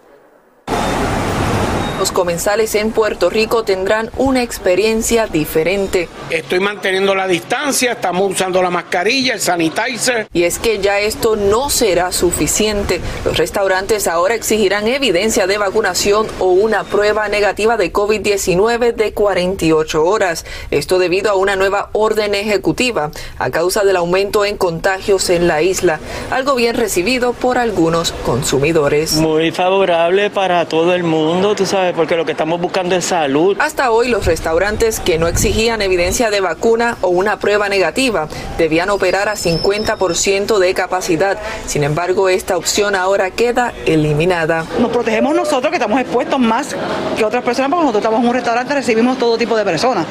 [1.99, 6.07] Los comensales en Puerto Rico tendrán una experiencia diferente.
[6.29, 10.29] Estoy manteniendo la distancia, estamos usando la mascarilla, el sanitizer.
[10.31, 13.01] Y es que ya esto no será suficiente.
[13.25, 20.05] Los restaurantes ahora exigirán evidencia de vacunación o una prueba negativa de COVID-19 de 48
[20.05, 20.45] horas.
[20.71, 25.61] Esto debido a una nueva orden ejecutiva a causa del aumento en contagios en la
[25.61, 25.99] isla,
[26.31, 29.15] algo bien recibido por algunos consumidores.
[29.15, 33.57] Muy favorable para todo el mundo, tú sabes, porque lo que estamos buscando es salud.
[33.59, 38.89] Hasta hoy los restaurantes que no exigían evidencia de vacuna o una prueba negativa debían
[38.89, 41.37] operar a 50% de capacidad.
[41.65, 44.65] Sin embargo, esta opción ahora queda eliminada.
[44.79, 46.75] Nos protegemos nosotros que estamos expuestos más
[47.17, 50.05] que otras personas porque nosotros estamos en un restaurante, recibimos todo tipo de personas.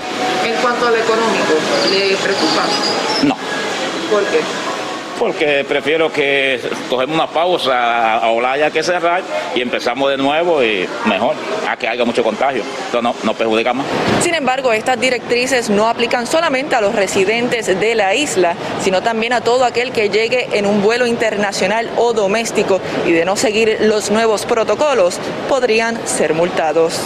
[0.44, 1.54] En cuanto a lo económico,
[1.90, 2.64] ¿le preocupa?
[3.24, 3.36] No,
[4.10, 4.67] ¿Por qué?
[5.18, 9.22] Porque prefiero que cogemos una pausa, ahora haya que cerrar
[9.54, 11.34] y empezamos de nuevo y mejor,
[11.68, 12.62] a que haya mucho contagio.
[12.86, 13.86] Esto no, no perjudica más.
[14.22, 19.32] Sin embargo, estas directrices no aplican solamente a los residentes de la isla, sino también
[19.32, 23.78] a todo aquel que llegue en un vuelo internacional o doméstico y de no seguir
[23.82, 27.00] los nuevos protocolos podrían ser multados.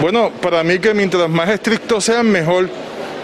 [0.00, 2.68] Bueno, para mí que mientras más estrictos sean, mejor.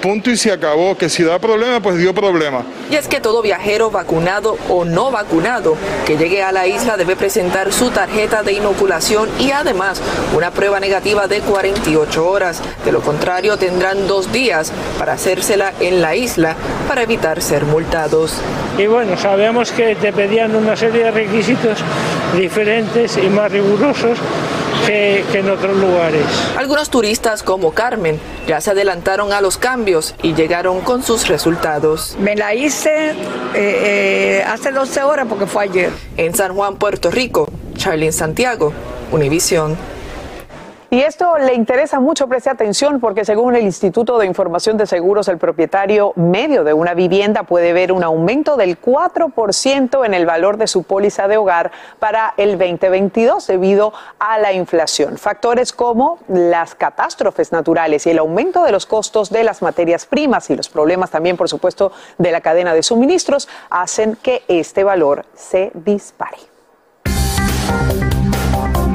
[0.05, 0.95] Punto y se acabó.
[0.99, 2.63] Que si da problema, pues dio problema.
[2.91, 7.17] Y es que todo viajero vacunado o no vacunado que llegue a la isla debe
[7.17, 10.03] presentar su tarjeta de inoculación y además
[10.37, 12.61] una prueba negativa de 48 horas.
[12.85, 16.55] De lo contrario, tendrán dos días para hacérsela en la isla
[16.87, 18.35] para evitar ser multados.
[18.77, 21.79] Y bueno, sabemos que te pedían una serie de requisitos
[22.37, 24.19] diferentes y más rigurosos
[24.87, 26.23] que, en otros lugares.
[26.57, 32.17] Algunos turistas como Carmen ya se adelantaron a los cambios y llegaron con sus resultados.
[32.19, 33.15] Me la hice eh,
[33.55, 35.91] eh, hace 12 horas porque fue ayer.
[36.17, 38.73] En San Juan, Puerto Rico, Charlene Santiago,
[39.11, 39.77] Univisión.
[40.95, 45.27] Y esto le interesa mucho, preste atención, porque según el Instituto de Información de Seguros,
[45.27, 50.57] el propietario medio de una vivienda puede ver un aumento del 4% en el valor
[50.57, 55.19] de su póliza de hogar para el 2022 debido a la inflación.
[55.19, 60.49] Factores como las catástrofes naturales y el aumento de los costos de las materias primas
[60.51, 65.27] y los problemas también, por supuesto, de la cadena de suministros hacen que este valor
[65.35, 66.39] se dispare.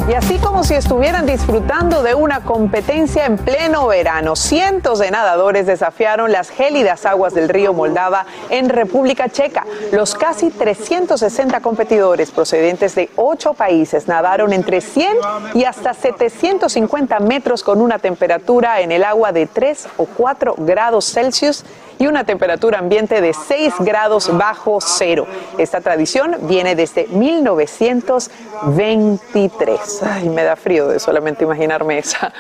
[0.09, 5.67] Y así como si estuvieran disfrutando de una competencia en pleno verano, cientos de nadadores
[5.67, 9.67] desafiaron las gélidas aguas del río Moldava en República Checa.
[9.91, 15.15] Los casi 360 competidores procedentes de ocho países nadaron entre 100
[15.53, 21.05] y hasta 750 metros con una temperatura en el agua de 3 o 4 grados
[21.05, 21.63] Celsius
[21.99, 25.27] y una temperatura ambiente de 6 grados bajo cero.
[25.57, 30.03] Esta tradición viene desde 1923.
[30.03, 32.31] Ay, me da frío de solamente imaginarme esa,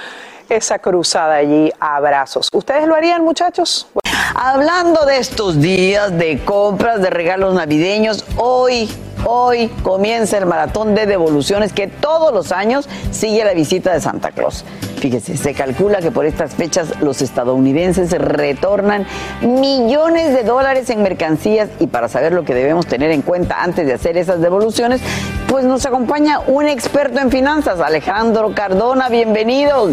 [0.47, 2.47] esa cruzada allí a abrazos.
[2.53, 3.87] ¿Ustedes lo harían, muchachos?
[4.33, 8.89] Hablando de estos días de compras, de regalos navideños, hoy
[9.25, 14.31] Hoy comienza el maratón de devoluciones que todos los años sigue la visita de Santa
[14.31, 14.63] Claus.
[14.99, 19.05] Fíjese, se calcula que por estas fechas los estadounidenses retornan
[19.41, 23.85] millones de dólares en mercancías y para saber lo que debemos tener en cuenta antes
[23.85, 25.01] de hacer esas devoluciones,
[25.47, 29.89] pues nos acompaña un experto en finanzas, Alejandro Cardona, bienvenido.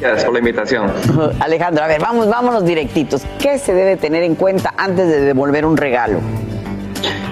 [0.00, 0.90] Gracias por la invitación.
[1.40, 3.22] Alejandro, a ver, vamos, vámonos directitos.
[3.38, 6.20] ¿Qué se debe tener en cuenta antes de devolver un regalo?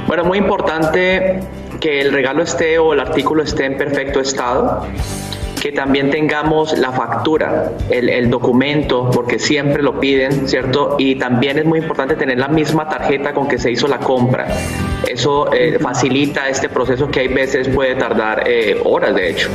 [0.07, 1.41] Bueno, muy importante
[1.81, 4.87] que el regalo esté o el artículo esté en perfecto estado
[5.61, 10.97] que también tengamos la factura, el, documento, porque siempre lo piden, ¿cierto?
[10.99, 14.47] Y también es muy importante tener la misma tarjeta con que se hizo la compra.
[15.07, 19.49] Eso eh, facilita este proceso que hay veces puede tardar eh, horas, de hecho.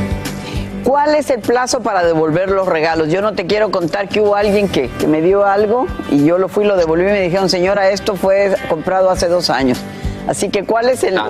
[0.83, 3.07] ¿Cuál es el plazo para devolver los regalos?
[3.07, 6.37] Yo no te quiero contar que hubo alguien que, que me dio algo y yo
[6.37, 9.79] lo fui, lo devolví y me dijeron, señora, esto fue comprado hace dos años.
[10.27, 11.29] Así que, ¿cuál es el, ah.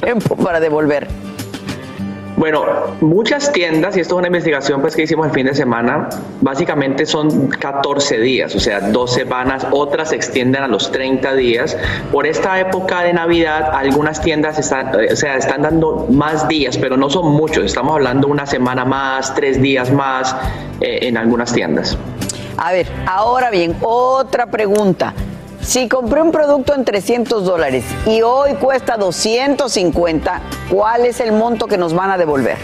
[0.00, 1.08] tiempo para devolver?
[2.42, 2.64] Bueno,
[3.00, 6.08] muchas tiendas, y esto es una investigación pues, que hicimos el fin de semana,
[6.40, 11.76] básicamente son 14 días, o sea, dos semanas, otras se extienden a los 30 días.
[12.10, 16.96] Por esta época de Navidad, algunas tiendas están, o sea, están dando más días, pero
[16.96, 20.34] no son muchos, estamos hablando una semana más, tres días más
[20.80, 21.96] eh, en algunas tiendas.
[22.56, 25.14] A ver, ahora bien, otra pregunta.
[25.62, 31.68] Si compré un producto en 300 dólares y hoy cuesta 250, ¿cuál es el monto
[31.68, 32.56] que nos van a devolver?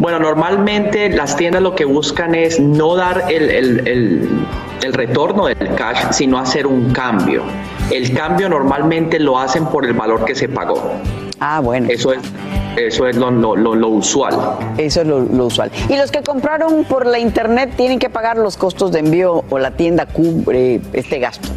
[0.00, 4.44] Bueno, normalmente las tiendas lo que buscan es no dar el,
[4.90, 7.44] retorno del cash, sino hacer un cambio.
[7.92, 10.82] El cambio normalmente lo hacen por el valor que se pagó.
[11.38, 11.86] Ah, bueno.
[11.88, 12.20] Eso es,
[12.76, 13.28] eso es lo,
[13.88, 14.34] usual.
[14.78, 15.70] Eso es lo, usual.
[15.88, 19.58] ¿Y los que compraron por la internet tienen que pagar los costos de envío o
[19.58, 21.48] la tienda cubre este gasto?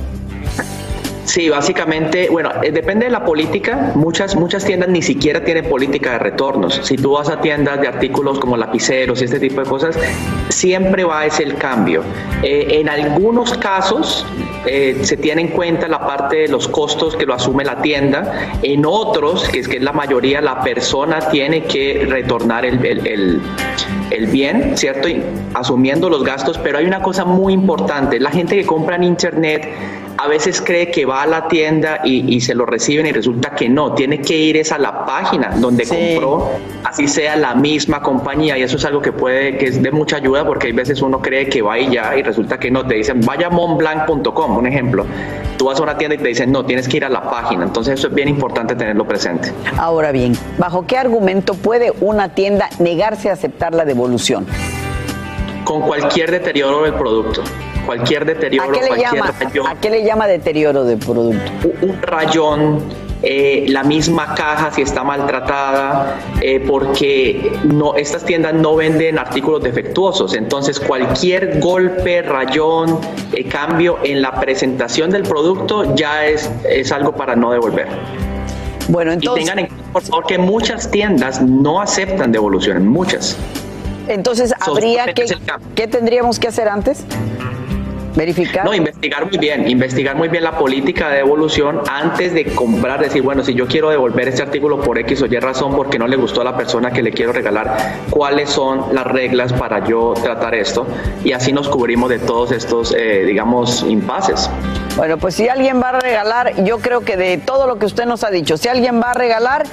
[1.26, 3.92] Sí, básicamente, bueno, eh, depende de la política.
[3.96, 6.80] Muchas, muchas tiendas ni siquiera tienen política de retornos.
[6.84, 9.98] Si tú vas a tiendas de artículos como lapiceros y este tipo de cosas,
[10.50, 12.04] siempre va ese el cambio.
[12.44, 14.26] Eh, en algunos casos
[14.66, 18.52] eh, se tiene en cuenta la parte de los costos que lo asume la tienda.
[18.62, 23.08] En otros, que es que es la mayoría, la persona tiene que retornar el, el,
[23.08, 23.42] el
[24.32, 25.08] bien, ¿cierto?
[25.54, 26.58] asumiendo los gastos.
[26.58, 28.20] Pero hay una cosa muy importante.
[28.20, 29.70] La gente que compra en Internet
[30.18, 33.70] a veces cree que va a la tienda y, se lo reciben y resulta que
[33.70, 36.52] no, tiene que ir es a la página donde compró,
[36.84, 40.18] así sea la misma compañía y eso es algo que puede, que es de mucha
[40.18, 42.96] ayuda porque hay veces uno cree que va y ya y resulta que no, te
[42.96, 45.06] dicen vaya a montblanc.com, un ejemplo,
[45.58, 47.64] tú vas a una tienda y te dicen no, tienes que ir a la página,
[47.64, 49.52] entonces eso es bien importante tenerlo presente.
[49.78, 54.46] Ahora bien, ¿bajo qué argumento puede una tienda negarse a aceptar la devolución?
[55.64, 57.44] Con cualquier deterioro del producto
[57.86, 61.52] cualquier deterioro, ¿A qué le, cualquier llama, ¿A qué le llama deterioro de producto?
[61.82, 62.80] Un rayón,
[63.28, 69.64] eh, la misma caja si está maltratada, eh, porque no, estas tiendas no venden artículos
[69.64, 70.36] defectuosos.
[70.36, 73.00] Entonces, cualquier golpe, rayón,
[73.34, 77.88] eh, cambio en la presentación del producto ya es, es algo para no devolver.
[78.90, 79.42] Bueno, entonces.
[79.42, 83.36] Y tengan en cuenta, por favor, que muchas tiendas no aceptan devoluciones, muchas.
[84.08, 85.26] Entonces, habría que.
[85.74, 87.04] ¿Qué tendríamos que hacer antes?
[88.16, 88.66] Verificar.
[88.66, 93.22] No, investigar muy bien, investigar muy bien la política de devolución antes de comprar, decir,
[93.22, 96.16] bueno, si yo quiero devolver este artículo por X o Y razón porque no le
[96.16, 100.56] gustó a la persona que le quiero regalar, cuáles son las reglas para yo tratar
[100.56, 100.88] esto
[101.24, 104.50] y así nos cubrimos de todos estos, eh, digamos, impases.
[104.96, 108.06] Bueno, pues si alguien va a regalar, yo creo que de todo lo que usted
[108.06, 109.66] nos ha dicho, si alguien va a regalar,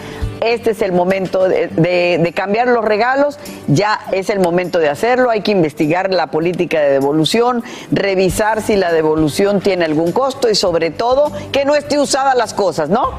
[0.43, 3.39] este es el momento de, cambiar los regalos,
[3.69, 8.77] ya es el momento de hacerlo, hay que investigar la política de devolución, revisar si
[8.77, 13.11] la devolución tiene algún costo y sobre todo que no esté usada las cosas, ¿no?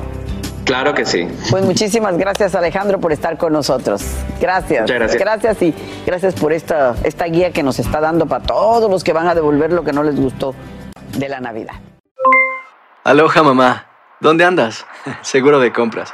[0.66, 1.28] Claro que sí.
[1.50, 4.02] Pues muchísimas gracias Alejandro por estar con nosotros.
[4.40, 4.90] Gracias.
[4.90, 5.20] gracias.
[5.20, 5.74] Gracias y
[6.06, 9.36] gracias por esta, esta guía que nos está dando para todos los que van a
[9.36, 10.56] devolver lo que no les gustó
[11.18, 11.76] de la Navidad.
[13.04, 13.88] Aloha mamá,
[14.22, 14.86] ¿dónde andas?
[15.22, 16.14] Seguro de compras.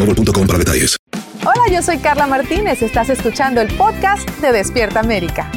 [0.05, 0.97] boostmobile.com para detalles.
[1.43, 2.81] Hola, yo soy Carla Martínez.
[2.81, 5.49] Estás escuchando el podcast de Despierta América.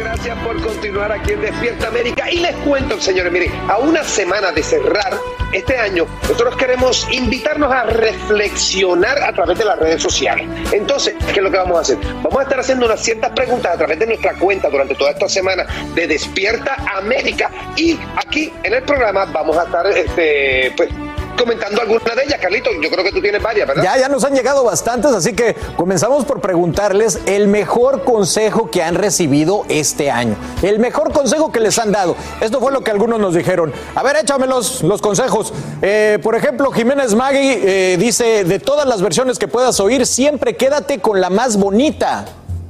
[0.00, 2.30] Gracias por continuar aquí en Despierta América.
[2.30, 5.16] Y les cuento, señores, miren, a una semana de cerrar
[5.52, 10.48] este año, nosotros queremos invitarnos a reflexionar a través de las redes sociales.
[10.72, 11.98] Entonces, ¿qué es lo que vamos a hacer?
[12.22, 15.28] Vamos a estar haciendo unas ciertas preguntas a través de nuestra cuenta durante toda esta
[15.28, 17.50] semana de Despierta América.
[17.76, 20.90] Y aquí en el programa vamos a estar, este, pues,
[21.36, 22.70] comentando alguna de ellas, Carlito.
[22.82, 23.82] Yo creo que tú tienes varias, ¿verdad?
[23.82, 28.82] Ya, ya nos han llegado bastantes, así que comenzamos por preguntarles el mejor consejo que
[28.82, 30.36] han recibido este año.
[30.62, 32.16] El mejor consejo que les han dado.
[32.40, 33.72] Esto fue lo que algunos nos dijeron.
[33.94, 35.52] A ver, échame los, los consejos.
[35.82, 40.56] Eh, por ejemplo, Jiménez Magui eh, dice, de todas las versiones que puedas oír, siempre
[40.56, 42.24] quédate con la más bonita.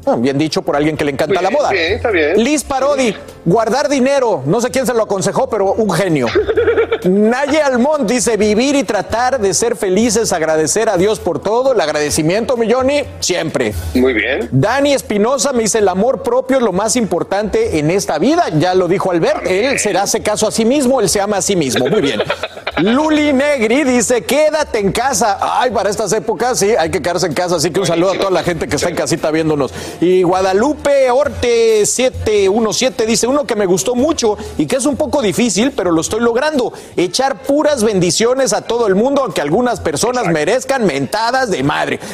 [0.06, 1.70] Ah, bien dicho por alguien que le encanta la moda.
[1.70, 2.42] Bien, está bien.
[2.42, 4.42] Liz Parodi, guardar dinero.
[4.46, 6.28] No sé quién se lo aconsejó, pero un genio.
[7.04, 11.72] Naye Almond dice vivir y tratar de ser felices, agradecer a Dios por todo.
[11.72, 13.74] El agradecimiento, mi Johnny, siempre.
[13.94, 14.48] Muy bien.
[14.52, 18.44] Dani Espinosa me dice el amor propio es lo más importante en esta vida.
[18.58, 21.42] Ya lo dijo Albert, él se hace caso a sí mismo, él se ama a
[21.42, 21.86] sí mismo.
[21.88, 22.20] Muy bien.
[22.78, 25.38] Luli Negri dice quédate en casa.
[25.40, 27.56] Ay, para estas épocas sí, hay que quedarse en casa.
[27.56, 29.72] Así que un saludo a toda la gente que está en casita viéndonos.
[30.00, 35.22] Y Guadalupe Orte 717 dice uno que me gustó mucho y que es un poco
[35.22, 36.72] difícil, pero lo estoy logrando.
[36.96, 42.00] Echar puras bendiciones a todo el mundo, aunque algunas personas merezcan mentadas de madre.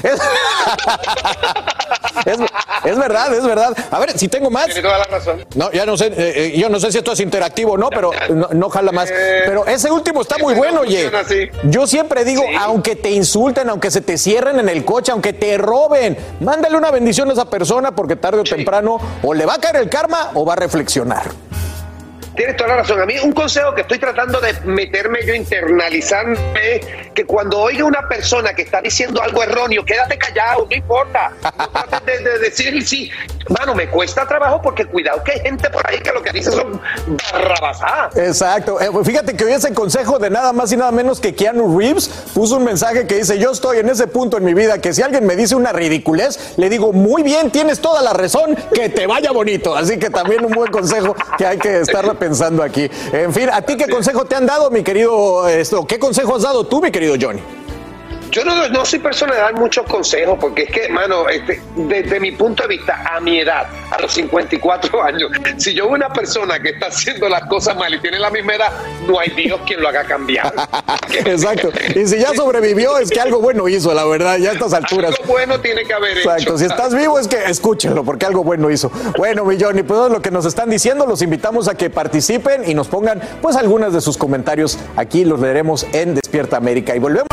[2.26, 2.38] Es,
[2.84, 3.74] es, verdad, es verdad.
[3.90, 4.66] A ver, si tengo más.
[4.66, 5.44] Tiene toda la razón.
[5.54, 8.10] No, ya no sé, eh, yo no sé si esto es interactivo o no, pero
[8.28, 9.10] no, no jala más.
[9.10, 11.10] Pero ese último está muy bueno, oye.
[11.16, 11.48] así.
[11.64, 15.56] Yo siempre digo, aunque te insulten, aunque se te cierren en el coche, aunque te
[15.56, 19.58] roben, mándale una bendición a esa persona porque tarde o temprano o le va a
[19.58, 21.30] caer el karma o va a reflexionar.
[22.36, 23.00] Tienes toda la razón.
[23.00, 27.84] A mí un consejo que estoy tratando de meterme yo, internalizarme, es que cuando oiga
[27.84, 31.32] una persona que está diciendo algo erróneo, quédate callado, no importa.
[31.42, 33.10] No de, de decir sí.
[33.48, 36.52] Mano, me cuesta trabajo porque cuidado que hay gente por ahí que lo que dice
[36.52, 36.80] son
[37.32, 38.16] barrabasadas.
[38.16, 38.80] Exacto.
[38.80, 42.08] Eh, fíjate que hoy ese consejo de nada más y nada menos que Keanu Reeves
[42.34, 45.02] puso un mensaje que dice, yo estoy en ese punto en mi vida que si
[45.02, 49.06] alguien me dice una ridiculez, le digo, muy bien, tienes toda la razón, que te
[49.06, 49.74] vaya bonito.
[49.74, 52.88] Así que también un buen consejo que hay que estarla pensando aquí.
[53.12, 56.42] En fin, ¿a ti qué consejo te han dado, mi querido, esto, qué consejo has
[56.42, 57.42] dado tú, mi querido Johnny?
[58.32, 62.18] Yo no, no soy persona de dar muchos consejos porque es que, hermano, este, desde
[62.18, 66.08] mi punto de vista, a mi edad, a los 54 años, si yo veo una
[66.08, 68.72] persona que está haciendo las cosas mal y tiene la misma edad,
[69.06, 70.50] no hay Dios quien lo haga cambiar.
[71.26, 71.72] Exacto.
[71.94, 75.14] Y si ya sobrevivió, es que algo bueno hizo, la verdad, ya a estas alturas.
[75.20, 76.58] Algo bueno tiene que haber Exacto, hecho.
[76.58, 78.90] si estás vivo es que escúchenlo, porque algo bueno hizo.
[79.18, 82.72] Bueno, mi Johnny, pues lo que nos están diciendo, los invitamos a que participen y
[82.72, 84.78] nos pongan pues algunas de sus comentarios.
[84.96, 86.96] Aquí los leeremos en Despierta América.
[86.96, 87.26] Y volvemos.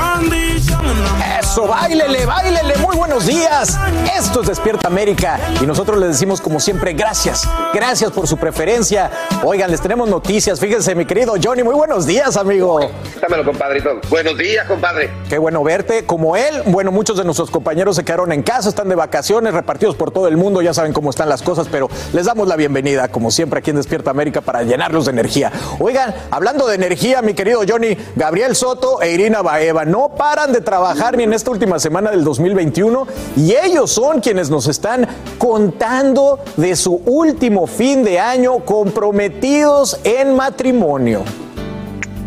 [1.40, 3.78] Eso, bailele, bailele, muy buenos días.
[4.18, 9.12] Esto es Despierta América y nosotros les decimos como siempre gracias, gracias por su preferencia.
[9.44, 12.80] Oigan, les tenemos noticias, fíjense mi querido Johnny, muy buenos días amigo.
[13.22, 14.00] Dámelo, compadrito.
[14.10, 15.12] Buenos días, compadre.
[15.30, 16.06] Qué bueno verte.
[16.06, 19.96] Como él, bueno, muchos de nuestros compañeros se quedaron en casa, están de vacaciones, repartidos
[19.96, 23.10] por todo el mundo, ya saben cómo están las cosas, pero les damos la bienvenida,
[23.10, 25.52] como siempre, aquí en Despierta América para llenarlos de energía.
[25.80, 30.62] Oigan, hablando de energía, mi querido Johnny, Gabriel Soto e Irina Baeva no paran de
[30.62, 30.79] trabajar
[31.16, 35.08] ni en esta última semana del 2021 y ellos son quienes nos están
[35.38, 41.24] contando de su último fin de año comprometidos en matrimonio.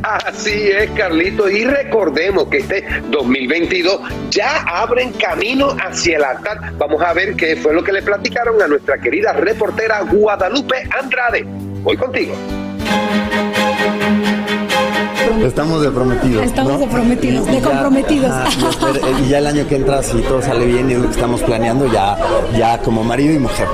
[0.02, 1.48] Así es, Carlito.
[1.48, 4.00] Y recordemos que este 2022
[4.30, 6.72] ya abren camino hacia el altar.
[6.76, 11.44] Vamos a ver qué fue lo que le platicaron a nuestra querida reportera Guadalupe Andrade.
[11.82, 12.34] Voy contigo.
[15.40, 16.44] Estamos de prometidos.
[16.44, 16.78] Estamos ¿no?
[16.78, 18.30] de prometidos, de ya- comprometidos.
[18.30, 20.98] ajá, y espera- y ya el año que entra, si todo sale bien y es
[21.00, 22.16] lo que estamos planeando, ya,
[22.56, 23.66] ya como marido y mujer.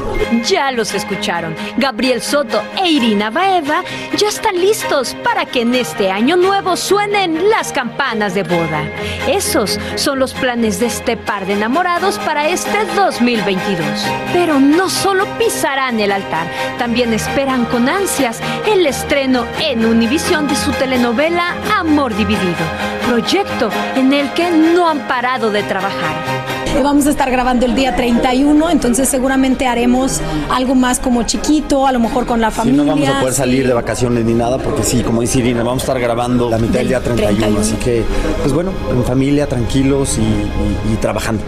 [0.47, 1.55] Ya los escucharon.
[1.77, 3.83] Gabriel Soto e Irina Baeva
[4.17, 8.85] ya están listos para que en este año nuevo suenen las campanas de boda.
[9.29, 13.87] Esos son los planes de este par de enamorados para este 2022.
[14.33, 16.47] Pero no solo pisarán el altar,
[16.79, 22.65] también esperan con ansias el estreno en Univisión de su telenovela Amor Dividido,
[23.07, 26.58] proyecto en el que no han parado de trabajar.
[26.83, 31.93] Vamos a estar grabando el día 31, entonces seguramente haremos algo más como chiquito, a
[31.93, 32.83] lo mejor con la Sí, familia.
[32.85, 33.39] no vamos a poder sí.
[33.39, 36.59] salir de vacaciones ni nada, porque sí, como dice Irina, vamos a estar grabando la
[36.59, 37.61] mitad del día 31, 31.
[37.61, 38.05] así que,
[38.43, 41.43] pues bueno, en familia, tranquilos y, y- y trabajando.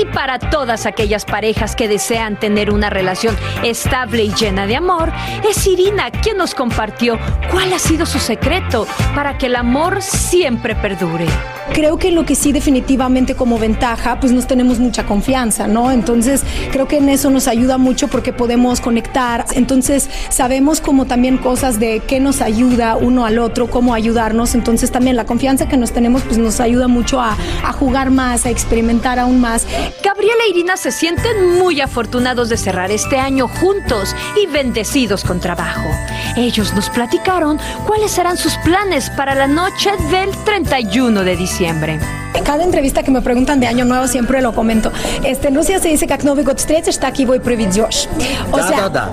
[0.00, 5.12] Y para todas aquellas parejas que desean tener una relación estable y llena de amor,
[5.48, 7.18] es Irina quien nos compartió
[7.50, 11.26] cuál ha sido su secreto para que el amor siempre perdure.
[11.72, 15.90] Creo que lo que sí definitivamente como ventaja, pues nos tenemos mucha confianza, ¿no?
[15.90, 19.44] Entonces creo que en eso nos ayuda mucho porque podemos conectar.
[19.52, 24.54] Entonces sabemos como también cosas de qué nos ayuda uno al otro, cómo ayudarnos.
[24.54, 28.46] Entonces también la confianza que nos tenemos pues nos ayuda mucho a, a jugar más,
[28.46, 29.66] a experimentar aún más.
[30.02, 35.40] Gabriela e Irina se sienten muy afortunados de cerrar este año juntos y bendecidos con
[35.40, 35.88] trabajo.
[36.36, 42.00] Ellos nos platicaron cuáles serán sus planes para la noche del 31 de diciembre.
[42.44, 44.91] Cada entrevista que me preguntan de Año Nuevo siempre lo comento.
[45.23, 48.07] Este, en Rusia se dice как Новый год встретишь, так его и проведешь.
[48.51, 49.11] O Da, sea, da, da.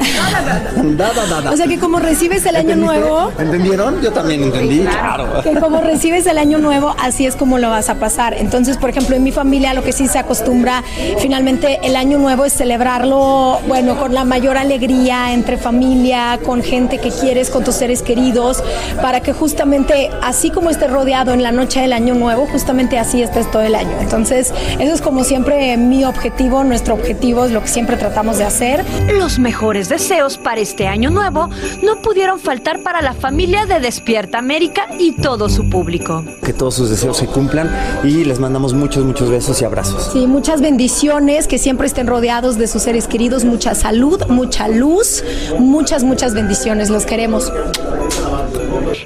[0.97, 1.51] Da, da, da, da.
[1.51, 3.01] o sea que como recibes el Año ¿Entendiste?
[3.01, 4.01] Nuevo, ¿Entendieron?
[4.03, 5.43] Yo también entendí, claro.
[5.43, 8.35] que como recibes el año nuevo, así es como lo vas a pasar.
[8.35, 10.83] Entonces, por ejemplo, en mi familia lo que sí se acostumbra,
[11.19, 16.99] finalmente el año nuevo es celebrarlo, bueno, con la mayor alegría, entre familia, con gente
[16.99, 18.63] que quieres, con tus seres queridos,
[19.03, 23.23] para que justamente, así como estés rodeado en la noche del año nuevo, justamente así
[23.23, 23.97] estés todo el año.
[24.01, 28.44] Entonces, eso es como siempre mi objetivo, nuestro objetivo es lo que siempre tratamos de
[28.44, 28.84] hacer.
[29.14, 31.50] Los mejores deseos para este año nuevo
[31.82, 36.26] no pudieron faltar para la familia de Despierta América y todo su público.
[36.44, 37.74] Que todos sus deseos se cumplan
[38.04, 40.10] y les mandamos muchos, muchos besos y abrazos.
[40.12, 45.24] Sí, muchas bendiciones, que siempre estén rodeados de sus seres queridos, mucha salud, mucha luz,
[45.58, 47.54] muchas, muchas bendiciones, los queremos.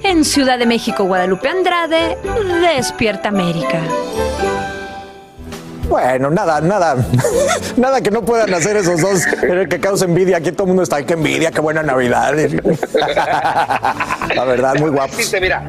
[0.01, 2.17] En Ciudad de México, Guadalupe Andrade,
[2.75, 3.83] Despierta América.
[5.89, 6.95] Bueno, nada, nada,
[7.77, 9.21] nada que no puedan hacer esos dos
[9.69, 10.37] que causa envidia.
[10.37, 12.33] Aquí todo el mundo está, "Ay, qué envidia, qué buena Navidad.
[14.35, 14.91] La verdad, muy.
[14.91, 15.63] Decirte, mira,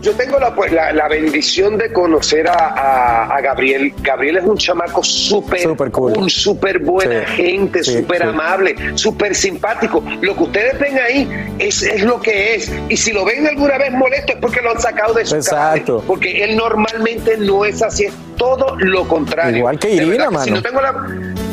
[0.00, 3.92] yo tengo la, pues, la, la bendición de conocer a, a- a Gabriel.
[4.02, 6.14] Gabriel es un chamaco súper Súper cool.
[6.14, 8.28] cool, súper buena Sí, gente, súper sí.
[8.28, 10.02] amable, súper simpático.
[10.22, 12.72] Lo que ustedes ven ahí es, es lo que es.
[12.88, 16.02] Y si lo ven alguna vez molesto es porque lo han sacado de su Exacto.
[16.06, 18.06] Porque él normalmente no es así,
[18.40, 19.58] todo lo contrario.
[19.58, 20.54] Igual que Irina, si mano.
[20.56, 20.94] no tengo la-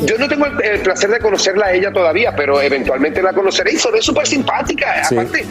[0.06, 3.72] yo no tengo el, el placer de conocerla a ella todavía, pero eventualmente la conoceré
[3.72, 5.04] y ve súper simpática.
[5.04, 5.14] Sí.
[5.16, 5.44] Aparte,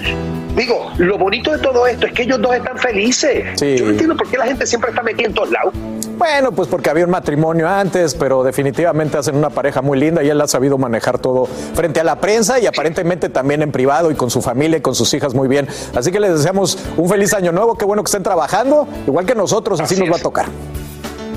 [0.55, 3.59] digo, lo bonito de todo esto es que ellos dos están felices.
[3.59, 3.77] Sí.
[3.77, 5.73] Yo no entiendo por qué la gente siempre está metida en todos lados.
[6.17, 10.29] Bueno, pues porque había un matrimonio antes, pero definitivamente hacen una pareja muy linda y
[10.29, 14.15] él ha sabido manejar todo frente a la prensa y aparentemente también en privado y
[14.15, 15.67] con su familia y con sus hijas muy bien.
[15.93, 19.35] Así que les deseamos un feliz año nuevo, qué bueno que estén trabajando, igual que
[19.35, 20.45] nosotros, así, Así nos va a tocar.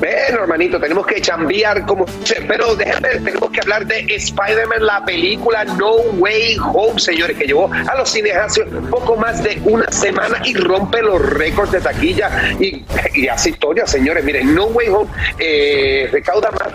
[0.01, 2.07] Bueno, hermanito, tenemos que chambear como...
[2.49, 7.71] Pero déjame, tenemos que hablar de Spider-Man, la película No Way Home, señores, que llevó
[7.71, 12.31] a los cines hace poco más de una semana y rompe los récords de taquilla
[12.59, 12.83] y,
[13.29, 14.25] hace historia, señores.
[14.25, 16.75] Miren, No Way Home eh, recauda más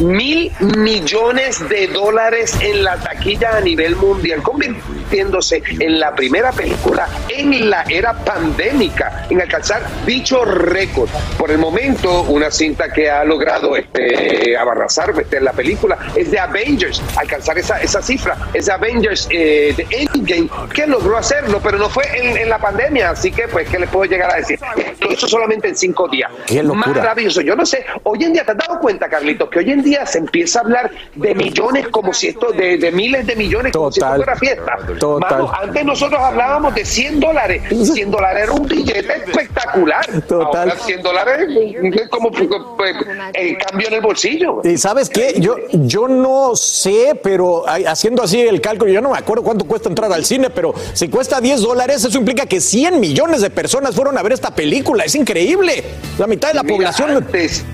[0.00, 7.08] mil millones de dólares en la taquilla a nivel mundial, convirtiéndose en la primera película
[7.28, 11.08] en la era pandémica en alcanzar dicho récord.
[11.38, 16.38] Por el momento, una cinta que ha logrado este, abarrazar este, la película es de
[16.38, 18.36] Avengers, alcanzar esa, esa cifra.
[18.54, 22.58] Es de Avengers eh, de Endgame que logró hacerlo, pero no fue en, en la
[22.58, 24.58] pandemia, así que, pues, ¿qué le puedo llegar a decir?
[25.00, 26.30] Lo hizo solamente en cinco días.
[26.46, 26.86] Qué locura.
[26.88, 27.40] Maravilloso.
[27.40, 30.06] Yo no sé, hoy en día, ¿te has dado cuenta, Carlitos, que hoy en día
[30.06, 33.90] se empieza a hablar de millones como si esto, de, de miles de millones como
[33.90, 34.24] si esto Total.
[34.24, 34.76] fuera fiesta?
[34.98, 35.30] Total.
[35.42, 37.62] Mano, antes nosotros hablábamos de 100 dólares.
[37.70, 40.06] 100 dólares era un billete espectacular.
[40.22, 40.70] Total.
[40.70, 41.48] Ahora 100 dólares
[41.92, 42.94] es como pues,
[43.34, 44.60] el cambio en el bolsillo.
[44.64, 49.18] Y sabes qué, yo, yo no sé, pero haciendo así el cálculo, yo no me
[49.18, 53.00] acuerdo cuánto cuesta entrar al cine, pero si cuesta 10 dólares, eso implica que 100
[53.00, 55.04] millones de personas fueron a ver esta película.
[55.04, 55.84] Es increíble.
[56.18, 57.10] La mitad de la Mira, población.
[57.16, 57.64] antes,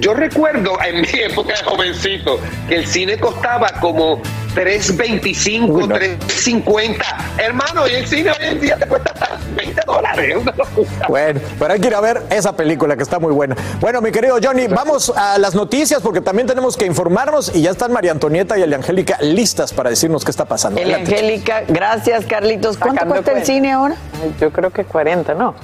[0.00, 2.38] yo recuerdo en mi época de jovencito
[2.68, 4.20] que el cine costaba como
[4.54, 5.96] 3.25, Uy, no.
[5.96, 6.96] 3.50.
[7.38, 10.36] Hermano, y el cine hoy en día te cuesta hasta 20 dólares.
[11.08, 13.56] Bueno, pero hay que ir a ver esa película que está muy buena.
[13.80, 17.70] Bueno, mi querido Johnny, vamos a las noticias porque también tenemos que informarnos y ya
[17.70, 20.80] están María Antonieta y Angélica listas para decirnos qué está pasando.
[20.80, 22.76] Angélica, gracias Carlitos.
[22.76, 23.96] ¿Cuánto Sacando cuesta el cine ahora?
[24.40, 25.54] Yo creo que 40, ¿no?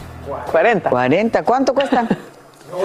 [0.51, 0.91] 40.
[0.91, 1.43] 40.
[1.43, 2.07] ¿Cuánto cuesta?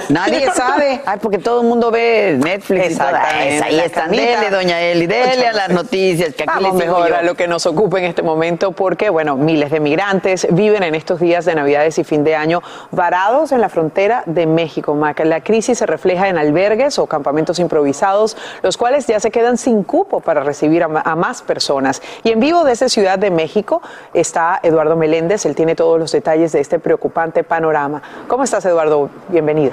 [0.09, 1.01] Nadie sabe.
[1.05, 3.65] Ay, porque todo el mundo ve Netflix y toda Exactamente, esa.
[3.65, 4.11] Ahí están.
[4.11, 7.15] Dele, doña Eli, dele a las noticias, que aquí Vamos les mejor yo.
[7.15, 10.95] a lo que nos ocupa en este momento porque, bueno, miles de migrantes viven en
[10.95, 12.61] estos días de Navidades y fin de año
[12.91, 15.25] varados en la frontera de México, Maca.
[15.25, 19.83] La crisis se refleja en albergues o campamentos improvisados, los cuales ya se quedan sin
[19.83, 22.01] cupo para recibir a, más personas.
[22.23, 23.81] Y en vivo desde Ciudad de México
[24.13, 25.45] está Eduardo Meléndez.
[25.45, 28.01] Él tiene todos los detalles de este preocupante panorama.
[28.27, 29.09] ¿Cómo estás, Eduardo?
[29.29, 29.72] Bienvenido.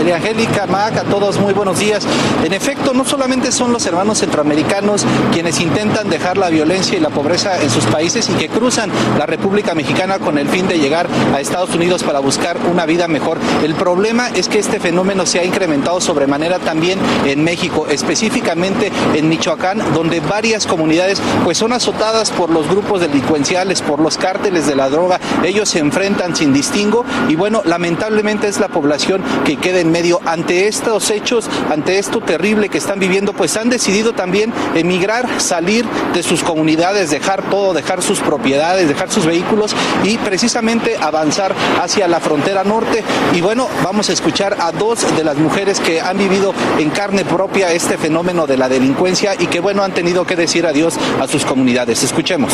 [0.00, 2.06] Elia Angélica, Mac, a todos muy buenos días.
[2.42, 7.10] En efecto, no solamente son los hermanos centroamericanos quienes intentan dejar la violencia y la
[7.10, 11.06] pobreza en sus países y que cruzan la República Mexicana con el fin de llegar
[11.34, 13.36] a Estados Unidos para buscar una vida mejor.
[13.62, 19.28] El problema es que este fenómeno se ha incrementado sobremanera también en México, específicamente en
[19.28, 24.76] Michoacán, donde varias comunidades pues son azotadas por los grupos delincuenciales, por los cárteles de
[24.76, 25.20] la droga.
[25.44, 30.20] Ellos se enfrentan sin distingo y bueno, lamentablemente es la población que queda en medio
[30.24, 35.84] ante estos hechos, ante esto terrible que están viviendo, pues han decidido también emigrar, salir
[36.14, 39.74] de sus comunidades, dejar todo, dejar sus propiedades, dejar sus vehículos
[40.04, 43.02] y precisamente avanzar hacia la frontera norte.
[43.34, 47.24] Y bueno, vamos a escuchar a dos de las mujeres que han vivido en carne
[47.24, 51.26] propia este fenómeno de la delincuencia y que bueno, han tenido que decir adiós a
[51.26, 52.02] sus comunidades.
[52.02, 52.52] Escuchemos.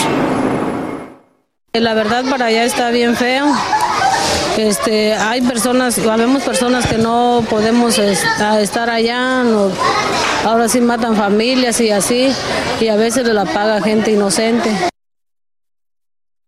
[1.72, 3.47] La verdad para allá está bien feo.
[4.57, 9.42] Este, hay personas, habemos personas que no podemos esta- estar allá,
[10.44, 12.28] ahora sí matan familias y así,
[12.80, 14.70] y a veces la paga gente inocente.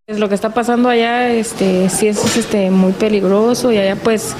[0.06, 4.34] Lo que está pasando allá, este, sí es este, muy peligroso y allá pues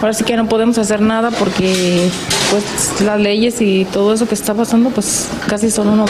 [0.00, 2.08] ahora sí que no podemos hacer nada porque
[2.50, 6.06] pues las leyes y todo eso que está pasando pues casi son uno.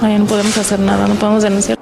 [0.00, 1.76] Allá no podemos hacer nada, no podemos denunciar.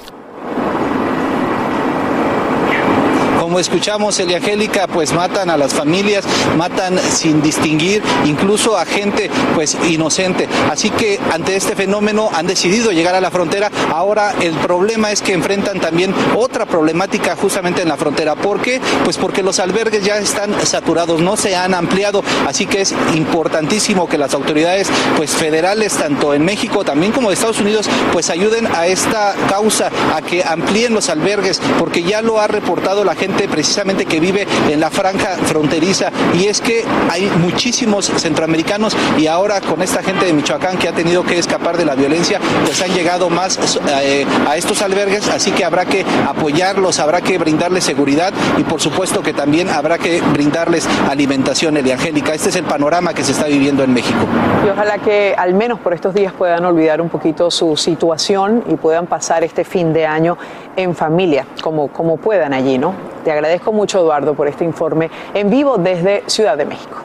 [3.59, 6.25] Escuchamos, Elia Angélica, pues matan a las familias,
[6.57, 10.49] matan sin distinguir, incluso a gente pues inocente.
[10.71, 13.71] Así que ante este fenómeno han decidido llegar a la frontera.
[13.93, 18.37] Ahora el problema es que enfrentan también otra problemática justamente en la frontera.
[18.37, 18.81] ¿Por qué?
[19.05, 24.09] Pues porque los albergues ya están saturados, no se han ampliado, así que es importantísimo
[24.09, 28.67] que las autoridades pues federales tanto en México también como de Estados Unidos pues ayuden
[28.67, 33.48] a esta causa a que amplíen los albergues porque ya lo ha reportado la gente
[33.49, 39.61] precisamente que vive en la franja fronteriza y es que hay muchísimos centroamericanos y ahora
[39.61, 42.93] con esta gente de Michoacán que ha tenido que escapar de la violencia pues han
[42.93, 43.59] llegado más
[44.03, 48.81] eh, a estos albergues así que habrá que apoyarlos, habrá que brindarles seguridad y por
[48.81, 52.35] supuesto que también habrá que brindarles alimentación, Eliangélica.
[52.35, 54.19] Este es el panorama que se está viviendo en México.
[54.67, 58.75] Y ojalá que al menos por estos días puedan olvidar un poquito su situación y
[58.75, 60.37] puedan pasar este fin de año
[60.77, 62.95] en familia, como, como puedan allí, ¿no?
[63.29, 66.97] Te agradezco mucho, Eduardo, por este informe en vivo desde Ciudad de México.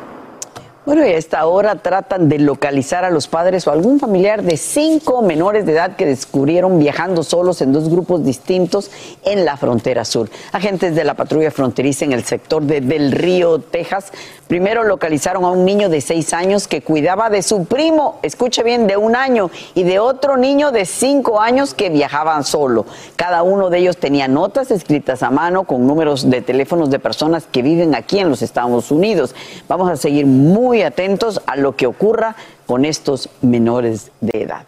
[0.85, 4.57] Bueno, y a esta hora tratan de localizar a los padres o algún familiar de
[4.57, 8.91] cinco menores de edad que descubrieron viajando solos en dos grupos distintos
[9.23, 10.29] en la frontera sur.
[10.51, 14.11] Agentes de la patrulla fronteriza en el sector de Del Río, Texas,
[14.49, 18.85] primero localizaron a un niño de seis años que cuidaba de su primo, escuche bien,
[18.85, 22.85] de un año, y de otro niño de cinco años que viajaban solo.
[23.15, 27.47] Cada uno de ellos tenía notas escritas a mano con números de teléfonos de personas
[27.49, 29.33] que viven aquí en los Estados Unidos.
[29.69, 34.65] Vamos a seguir muy muy atentos a lo que ocurra con estos menores de edad.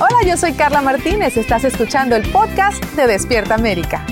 [0.00, 1.36] Hola, yo soy Carla Martínez.
[1.36, 4.04] Estás escuchando el podcast de Despierta América.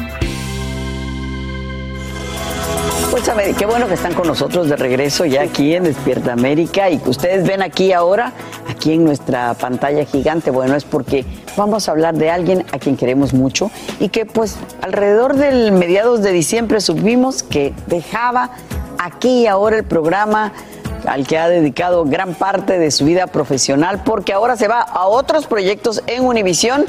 [3.11, 6.33] Pues a ver, qué bueno que están con nosotros de regreso ya aquí en Despierta
[6.33, 8.33] América y que ustedes ven aquí ahora,
[8.69, 10.53] aquí en nuestra pantalla gigante.
[10.53, 11.25] Bueno, es porque
[11.57, 16.23] vamos a hablar de alguien a quien queremos mucho y que pues alrededor del mediados
[16.23, 18.53] de diciembre supimos que dejaba
[19.01, 20.53] aquí y ahora el programa
[21.07, 25.07] al que ha dedicado gran parte de su vida profesional, porque ahora se va a
[25.07, 26.87] otros proyectos en Univisión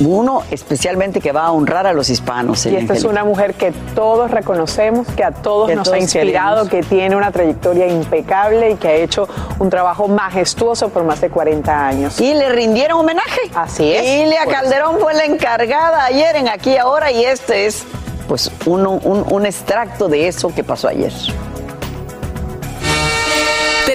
[0.00, 2.64] uno especialmente que va a honrar a los hispanos.
[2.66, 6.82] Y esta es una mujer que todos reconocemos, que a todos nos ha inspirado, que
[6.82, 9.28] tiene una trayectoria impecable y que ha hecho
[9.58, 12.20] un trabajo majestuoso por más de 40 años.
[12.20, 13.40] Y le rindieron homenaje.
[13.54, 14.04] Así es.
[14.04, 17.84] Ilia Calderón fue la encargada ayer en Aquí Ahora y este es
[18.28, 21.12] pues un, un extracto de eso que pasó ayer.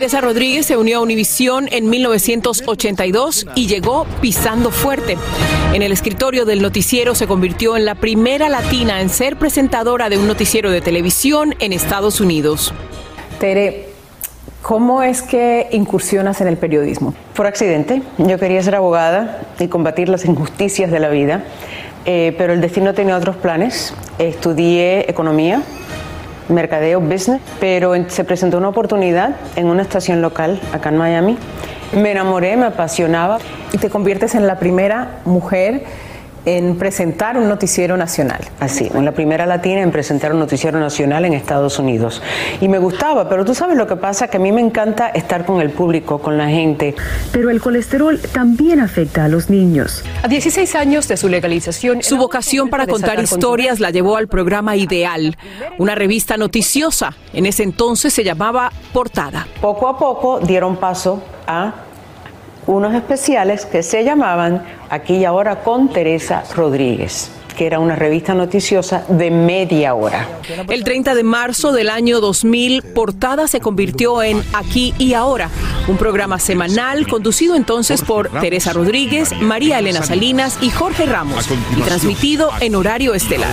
[0.04, 5.16] Teresa Rodríguez se unió a Univisión en 1982 y llegó pisando fuerte.
[5.74, 10.18] En el escritorio del noticiero se convirtió en la primera latina en ser presentadora de
[10.18, 12.74] un noticiero de televisión en Estados Unidos.
[13.40, 13.92] Tere,
[14.62, 17.14] ¿cómo es que incursionas en el periodismo?
[17.34, 18.02] Por accidente.
[18.18, 21.46] Yo quería ser abogada y combatir las injusticias de la vida,
[22.04, 23.94] eh, pero el destino tenía otros planes.
[24.20, 25.62] Estudié economía
[26.50, 31.38] mercadeo, business, pero se presentó una oportunidad en una estación local acá en Miami.
[31.94, 33.38] Me enamoré, me apasionaba.
[33.72, 35.84] Y te conviertes en la primera mujer
[36.46, 38.42] en presentar un noticiero nacional.
[38.60, 42.22] Así, en la primera latina en presentar un noticiero nacional en Estados Unidos.
[42.62, 45.46] Y me gustaba, pero tú sabes lo que pasa, que a mí me encanta estar
[45.46, 46.96] con el público, con la gente.
[47.32, 50.04] Pero el colesterol también afecta a los niños.
[50.22, 54.76] A 16 años de su legalización, su vocación para contar historias la llevó al programa
[54.76, 55.38] Ideal,
[55.78, 57.14] una revista noticiosa.
[57.34, 59.48] En ese entonces se llamaba Portada.
[59.62, 61.74] Poco a poco dieron paso a
[62.68, 68.34] unos especiales que se llamaban Aquí y ahora con Teresa Rodríguez que era una revista
[68.34, 70.28] noticiosa de media hora.
[70.70, 75.50] El 30 de marzo del año 2000, Portada se convirtió en Aquí y Ahora,
[75.88, 81.48] un programa semanal conducido entonces por Teresa Rodríguez, María Elena Salinas y Jorge Ramos,
[81.78, 83.50] y transmitido en horario estelar.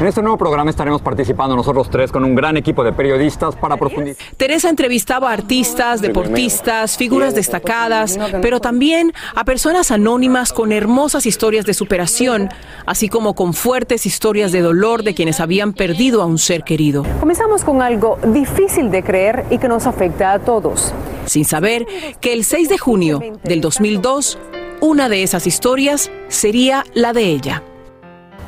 [0.00, 3.76] En este nuevo programa estaremos participando nosotros tres con un gran equipo de periodistas para
[3.76, 4.24] profundizar.
[4.36, 11.66] Teresa entrevistaba a artistas, deportistas, figuras destacadas, pero también a personas anónimas con hermosas historias
[11.66, 12.48] de superación,
[12.86, 16.64] así como con con fuertes historias de dolor de quienes habían perdido a un ser
[16.64, 17.04] querido.
[17.20, 20.94] Comenzamos con algo difícil de creer y que nos afecta a todos.
[21.26, 21.84] Sin saber
[22.22, 24.38] que el 6 de junio del 2002,
[24.80, 27.62] una de esas historias sería la de ella.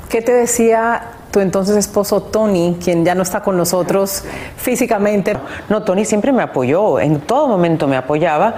[0.08, 4.24] ¿Qué te decía tu entonces esposo Tony, quien ya no está con nosotros
[4.56, 5.36] físicamente?
[5.68, 8.56] No, Tony siempre me apoyó, en todo momento me apoyaba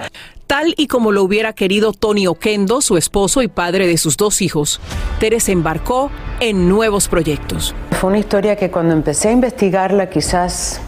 [0.49, 4.41] tal y como lo hubiera querido Tony Oquendo, su esposo y padre de sus dos
[4.41, 4.81] hijos.
[5.19, 6.09] Teresa embarcó
[6.39, 7.75] en nuevos proyectos.
[7.91, 10.81] Fue una historia que cuando empecé a investigarla quizás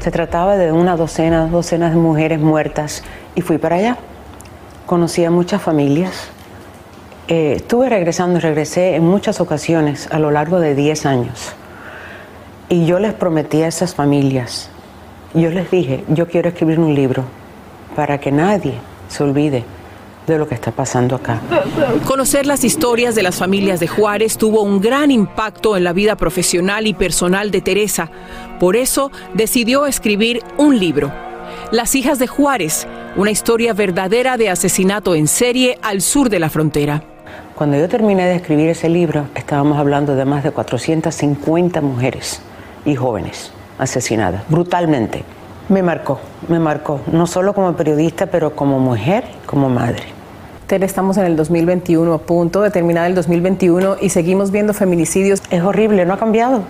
[0.00, 3.02] se trataba de una docena, docenas de mujeres muertas
[3.34, 3.98] y fui para allá.
[4.86, 6.30] Conocí a muchas familias.
[7.28, 11.54] Eh, estuve regresando y regresé en muchas ocasiones a lo largo de 10 años.
[12.68, 14.70] Y yo les prometí a esas familias,
[15.34, 17.24] yo les dije, yo quiero escribir un libro
[17.96, 18.74] para que nadie
[19.08, 19.64] se olvide
[20.26, 21.40] de lo que está pasando acá.
[22.04, 26.16] Conocer las historias de las familias de Juárez tuvo un gran impacto en la vida
[26.16, 28.08] profesional y personal de Teresa.
[28.60, 31.12] Por eso decidió escribir un libro,
[31.72, 36.50] Las hijas de Juárez, una historia verdadera de asesinato en serie al sur de la
[36.50, 37.02] frontera.
[37.56, 42.42] Cuando yo terminé de escribir ese libro, estábamos hablando de más de 450 mujeres
[42.84, 45.24] y jóvenes asesinadas brutalmente.
[45.70, 50.02] Me marcó, me marcó, no solo como periodista, pero como mujer, como madre.
[50.66, 55.42] Tere, estamos en el 2021, a punto de terminar el 2021 y seguimos viendo feminicidios.
[55.48, 56.60] Es horrible, no ha cambiado,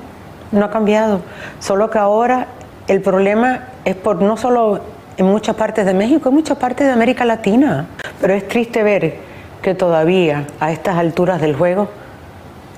[0.52, 1.20] no ha cambiado.
[1.58, 2.46] Solo que ahora
[2.86, 4.78] el problema es por no solo
[5.16, 7.86] en muchas partes de México, en muchas partes de América Latina.
[8.20, 9.25] Pero es triste ver
[9.66, 11.90] que todavía a estas alturas del juego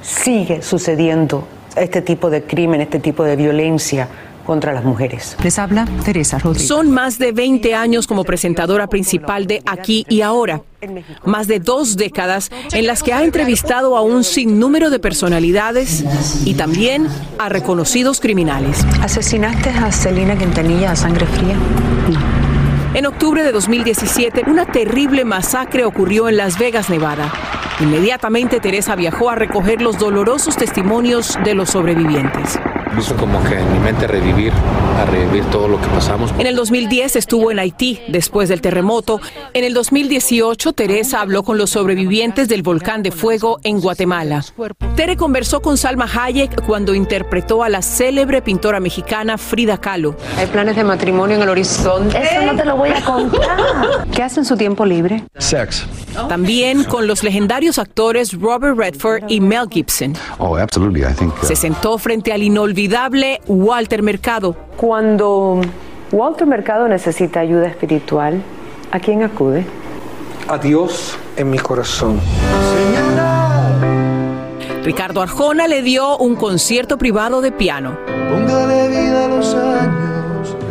[0.00, 4.08] sigue sucediendo este tipo de crimen, este tipo de violencia
[4.46, 5.36] contra las mujeres.
[5.44, 6.66] Les habla Teresa Rodríguez.
[6.66, 10.62] Son más de 20 años como presentadora principal de Aquí y Ahora.
[11.26, 16.06] Más de dos décadas en las que ha entrevistado a un sinnúmero de personalidades
[16.46, 17.06] y también
[17.38, 18.82] a reconocidos criminales.
[19.02, 21.56] ¿Asesinaste a Celina Quintanilla a sangre fría?
[22.94, 27.30] En octubre de 2017, una terrible masacre ocurrió en Las Vegas, Nevada.
[27.80, 32.58] Inmediatamente Teresa viajó a recoger los dolorosos testimonios de los sobrevivientes.
[32.96, 34.52] Hizo como que en mi mente revivir,
[34.98, 36.32] a revivir todo lo que pasamos.
[36.38, 39.20] En el 2010 estuvo en Haití después del terremoto.
[39.54, 44.44] En el 2018 Teresa habló con los sobrevivientes del volcán de fuego en Guatemala.
[44.96, 50.16] Tere conversó con Salma Hayek cuando interpretó a la célebre pintora mexicana Frida Kahlo.
[50.36, 52.18] Hay planes de matrimonio en el horizonte.
[52.20, 54.06] Eso no te lo voy a contar.
[54.12, 55.24] ¿Qué hace en su tiempo libre?
[55.38, 55.86] Sex.
[56.28, 60.14] También con los legendarios actores Robert Redford y Mel Gibson.
[60.38, 61.02] Oh, absolutely.
[61.02, 61.32] I think.
[61.42, 62.77] uh, Se sentó frente al inolvidable
[63.46, 64.54] Walter Mercado.
[64.76, 65.60] Cuando
[66.12, 68.42] Walter Mercado necesita ayuda espiritual,
[68.92, 69.64] ¿a quién acude?
[70.48, 72.18] a Dios en mi corazón.
[74.82, 77.98] Ricardo Arjona le dio un concierto privado de piano.
[78.30, 80.07] Póngale vida a los años.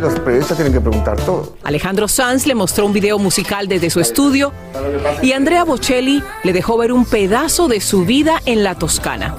[0.00, 1.56] Los periodistas tienen que preguntar todo.
[1.64, 4.52] Alejandro Sanz le mostró un video musical desde su estudio
[5.22, 9.36] y Andrea Bocelli le dejó ver un pedazo de su vida en la Toscana.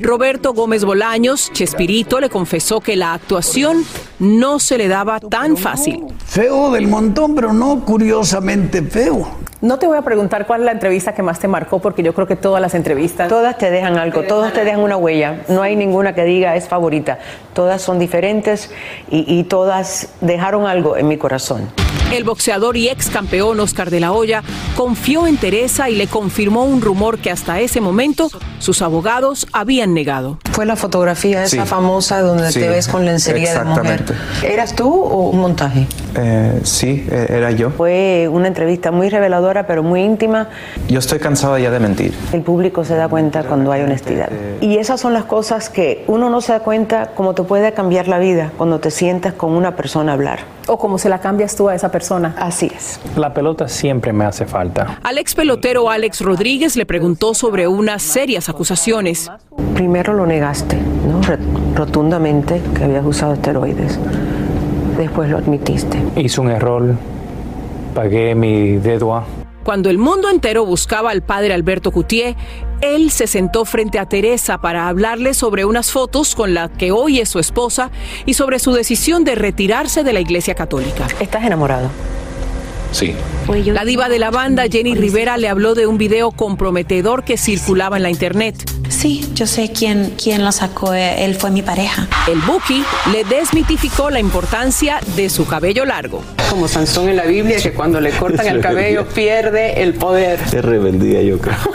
[0.00, 3.84] Roberto Gómez Bolaños, Chespirito, le confesó que la actuación
[4.18, 6.04] no se le daba tan fácil.
[6.26, 9.41] Feo del montón, pero no curiosamente feo.
[9.62, 12.12] No te voy a preguntar cuál es la entrevista que más te marcó, porque yo
[12.14, 13.28] creo que todas las entrevistas...
[13.28, 15.42] Todas te dejan algo, todas te dejan una huella.
[15.46, 17.20] No hay ninguna que diga es favorita.
[17.52, 18.72] Todas son diferentes
[19.08, 21.68] y, y todas dejaron algo en mi corazón.
[22.12, 24.42] El boxeador y ex campeón Oscar de la Hoya
[24.76, 29.94] confió en Teresa y le confirmó un rumor que hasta ese momento sus abogados habían
[29.94, 30.38] negado.
[30.50, 31.68] Fue la fotografía esa Sí.
[31.68, 33.92] famosa donde Sí, te ves con lencería de mujer.
[33.94, 34.46] exactamente.
[34.52, 35.86] ¿Eras tú o un montaje?
[36.14, 37.70] Eh, sí, eh, era yo.
[37.70, 40.48] Fue una entrevista muy reveladora, pero muy íntima.
[40.88, 42.14] Yo estoy cansado ya de mentir.
[42.32, 44.30] El público se da cuenta cuando hay honestidad.
[44.60, 48.08] Y esas son las cosas que uno no se da cuenta cómo te puede cambiar
[48.08, 50.40] la vida cuando te sientas con una persona a hablar.
[50.68, 52.34] O cómo se la cambias tú a esa persona.
[52.38, 53.00] Así es.
[53.16, 54.98] La pelota siempre me hace falta.
[55.02, 59.30] Al ex pelotero Alex Rodríguez le preguntó sobre unas serias acusaciones.
[59.74, 61.20] Primero lo negaste, ¿no?
[61.76, 63.98] Rotundamente que habías usado esteroides.
[64.96, 65.98] Después lo admitiste.
[66.16, 66.94] Hice un error,
[67.94, 69.24] pagué mi deuda.
[69.64, 72.34] Cuando el mundo entero buscaba al padre Alberto Coutier,
[72.80, 77.20] él se sentó frente a Teresa para hablarle sobre unas fotos con la que hoy
[77.20, 77.90] es su esposa
[78.26, 81.06] y sobre su decisión de retirarse de la Iglesia Católica.
[81.20, 81.90] ¿Estás enamorado?
[82.92, 83.14] Sí.
[83.66, 87.96] La diva de la banda, Jenny Rivera, le habló de un video comprometedor que circulaba
[87.96, 88.54] en la internet.
[88.88, 90.92] Sí, yo sé quién, quién lo sacó.
[90.94, 92.06] eh, Él fue mi pareja.
[92.30, 96.22] El Buki le desmitificó la importancia de su cabello largo.
[96.50, 100.38] Como Sansón en la Biblia, que cuando le cortan el cabello pierde el poder.
[100.40, 101.56] Es rebeldía, yo creo.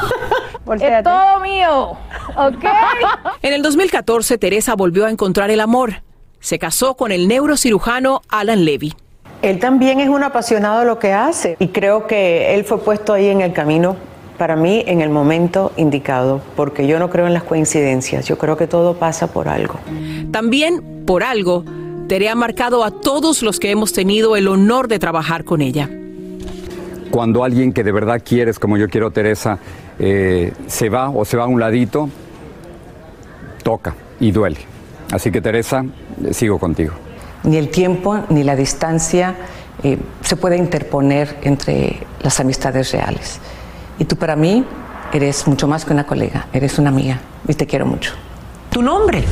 [0.82, 1.91] Es todo mío,
[2.36, 2.65] ¿ok?
[3.41, 6.03] En el 2014, Teresa volvió a encontrar el amor.
[6.41, 8.93] Se casó con el neurocirujano Alan Levy.
[9.42, 13.14] Él también es un apasionado de lo que hace y creo que él fue puesto
[13.14, 13.96] ahí en el camino
[14.38, 18.56] para mí en el momento indicado, porque yo no creo en las coincidencias, yo creo
[18.56, 19.80] que todo pasa por algo.
[20.32, 21.66] También, por algo,
[22.08, 25.90] Tere ha marcado a todos los que hemos tenido el honor de trabajar con ella.
[27.12, 29.58] Cuando alguien que de verdad quieres, como yo quiero Teresa,
[29.98, 32.10] eh, se va o se va a un ladito,
[33.64, 34.60] toca y duele.
[35.12, 35.84] Así que Teresa,
[36.32, 36.94] sigo contigo.
[37.44, 39.36] Ni el tiempo ni la distancia
[39.84, 43.40] eh, se puede interponer entre las amistades reales.
[44.00, 44.66] Y tú para mí
[45.14, 48.14] eres mucho más que una colega, eres una amiga y te quiero mucho.
[48.72, 49.24] ¿Tu nombre?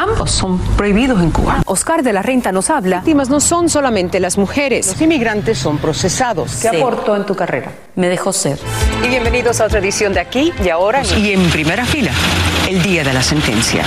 [0.00, 1.62] Ambos son prohibidos en Cuba.
[1.66, 3.00] Oscar de la Renta nos habla.
[3.00, 4.86] Víctimas no son solamente las mujeres.
[4.86, 6.56] Los inmigrantes son procesados.
[6.62, 7.70] ¿Qué aportó en tu carrera?
[7.96, 8.58] Me dejó ser.
[9.04, 11.02] Y bienvenidos a otra edición de Aquí y Ahora.
[11.18, 12.12] Y en primera fila,
[12.66, 13.84] el día de la sentencia.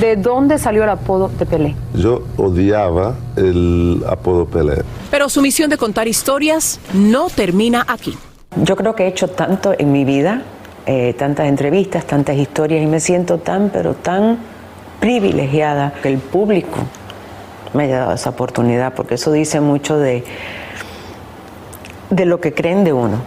[0.00, 1.74] ¿De dónde salió el apodo de Pelé?
[1.94, 4.82] Yo odiaba el apodo Pelé.
[5.10, 8.18] Pero su misión de contar historias no termina aquí.
[8.56, 10.42] Yo creo que he hecho tanto en mi vida,
[10.84, 14.52] eh, tantas entrevistas, tantas historias, y me siento tan, pero tan
[15.04, 16.78] privilegiada que el público
[17.74, 20.24] me haya dado esa oportunidad, porque eso dice mucho de,
[22.08, 23.18] de lo que creen de uno.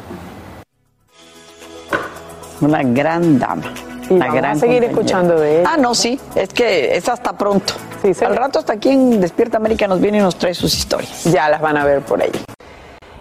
[2.61, 3.71] Una gran dama.
[4.09, 4.87] Y una vamos gran a seguir compañera.
[4.87, 5.69] escuchando de ella.
[5.71, 7.75] Ah, no, sí, es que es hasta pronto.
[8.25, 11.25] Al rato hasta aquí en Despierta América nos viene y nos trae sus historias.
[11.25, 12.31] Ya las van a ver por ahí.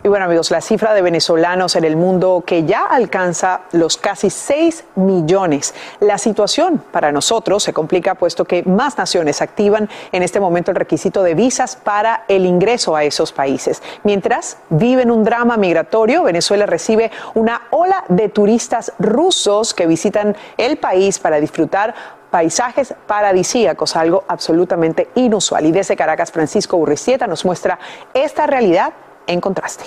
[0.07, 4.31] Y bueno amigos, la cifra de venezolanos en el mundo que ya alcanza los casi
[4.31, 5.75] 6 millones.
[5.99, 10.77] La situación para nosotros se complica puesto que más naciones activan en este momento el
[10.77, 13.83] requisito de visas para el ingreso a esos países.
[14.05, 20.77] Mientras viven un drama migratorio, Venezuela recibe una ola de turistas rusos que visitan el
[20.77, 21.97] país para disfrutar
[22.31, 25.67] paisajes paradisíacos, algo absolutamente inusual.
[25.67, 27.81] Y desde Caracas, Francisco Urricieta nos muestra
[28.15, 28.93] esta realidad
[29.27, 29.85] en contraste.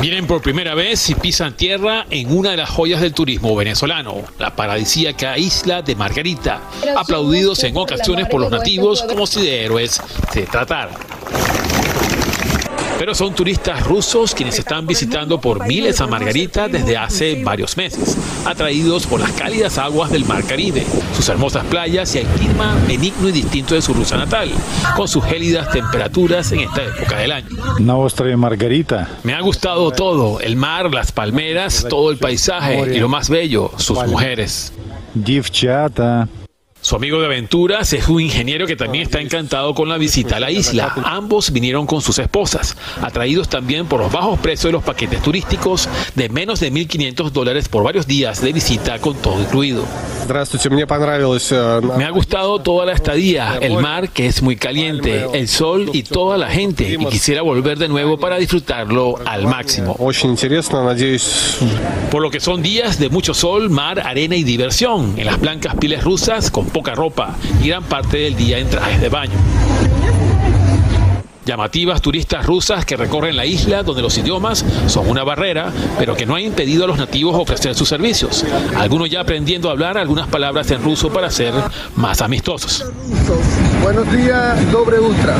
[0.00, 4.22] Vienen por primera vez y pisan tierra en una de las joyas del turismo venezolano,
[4.38, 6.62] la paradisíaca isla de Margarita,
[6.96, 10.00] aplaudidos en ocasiones por los nativos como si de héroes
[10.32, 10.92] se tratara.
[13.00, 18.18] Pero son turistas rusos quienes están visitando por miles a Margarita desde hace varios meses,
[18.44, 20.84] atraídos por las cálidas aguas del Mar Caribe,
[21.16, 24.50] sus hermosas playas y el clima benigno y distinto de su Rusia natal,
[24.98, 27.48] con sus gélidas temperaturas en esta época del año.
[28.36, 29.08] Margarita.
[29.22, 33.70] Me ha gustado todo, el mar, las palmeras, todo el paisaje y lo más bello,
[33.78, 34.74] sus mujeres.
[36.90, 40.40] Su amigo de aventuras es un ingeniero que también está encantado con la visita a
[40.40, 40.92] la isla.
[41.04, 45.88] Ambos vinieron con sus esposas, atraídos también por los bajos precios de los paquetes turísticos
[46.16, 49.84] de menos de 1.500 dólares por varios días de visita con todo incluido.
[51.96, 56.02] Me ha gustado toda la estadía, el mar que es muy caliente, el sol y
[56.02, 59.94] toda la gente y quisiera volver de nuevo para disfrutarlo al máximo.
[62.10, 65.76] Por lo que son días de mucho sol, mar, arena y diversión en las blancas
[65.76, 69.34] piles rusas con poca ropa y gran parte del día en trajes de baño.
[71.44, 76.24] Llamativas turistas rusas que recorren la isla donde los idiomas son una barrera, pero que
[76.24, 78.46] no ha impedido a los nativos ofrecer sus servicios.
[78.78, 81.52] Algunos ya aprendiendo a hablar algunas palabras en ruso para ser
[81.96, 82.86] más amistosos.
[83.82, 85.36] Buenos días, doble ultra.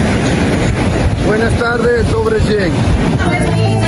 [1.26, 3.80] Buenas tardes, doble yen.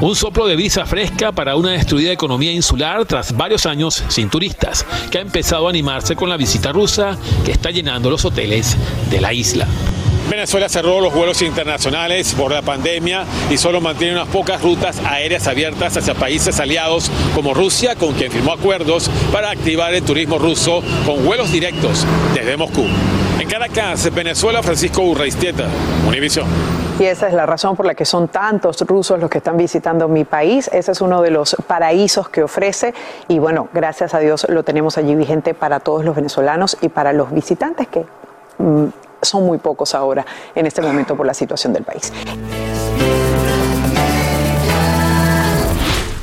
[0.00, 4.84] Un soplo de brisa fresca para una destruida economía insular tras varios años sin turistas,
[5.10, 8.76] que ha empezado a animarse con la visita rusa que está llenando los hoteles
[9.08, 9.66] de la isla.
[10.28, 15.46] Venezuela cerró los vuelos internacionales por la pandemia y solo mantiene unas pocas rutas aéreas
[15.46, 20.82] abiertas hacia países aliados como Rusia, con quien firmó acuerdos para activar el turismo ruso
[21.06, 22.86] con vuelos directos desde Moscú.
[23.54, 25.68] Caracas, Venezuela, Francisco Urreistieta,
[26.08, 26.44] Univisión.
[26.98, 30.08] Y esa es la razón por la que son tantos rusos los que están visitando
[30.08, 30.68] mi país.
[30.72, 32.94] Ese es uno de los paraísos que ofrece
[33.28, 37.12] y bueno, gracias a Dios lo tenemos allí vigente para todos los venezolanos y para
[37.12, 38.04] los visitantes que
[38.58, 38.86] mm,
[39.22, 40.26] son muy pocos ahora
[40.56, 42.12] en este momento por la situación del país.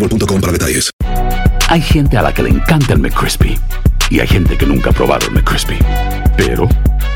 [0.00, 0.90] boostmobile.com para detalles.
[1.68, 3.58] Hay gente a la que le encanta el McCrispy
[4.10, 5.78] y hay gente que nunca ha probado el McCrispy.
[6.36, 6.68] Pero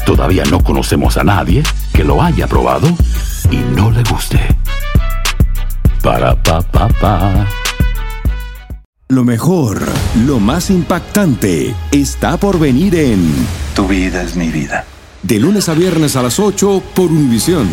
[0.07, 1.63] todavía no conocemos a nadie
[1.93, 2.89] que lo haya probado
[3.51, 4.41] y no le guste.
[6.03, 7.47] Para pa pa pa.
[9.09, 9.83] Lo mejor,
[10.27, 13.33] lo más impactante, está por venir en
[13.75, 14.85] Tu vida es mi vida.
[15.23, 17.69] De lunes a viernes a las 8 por Univisión.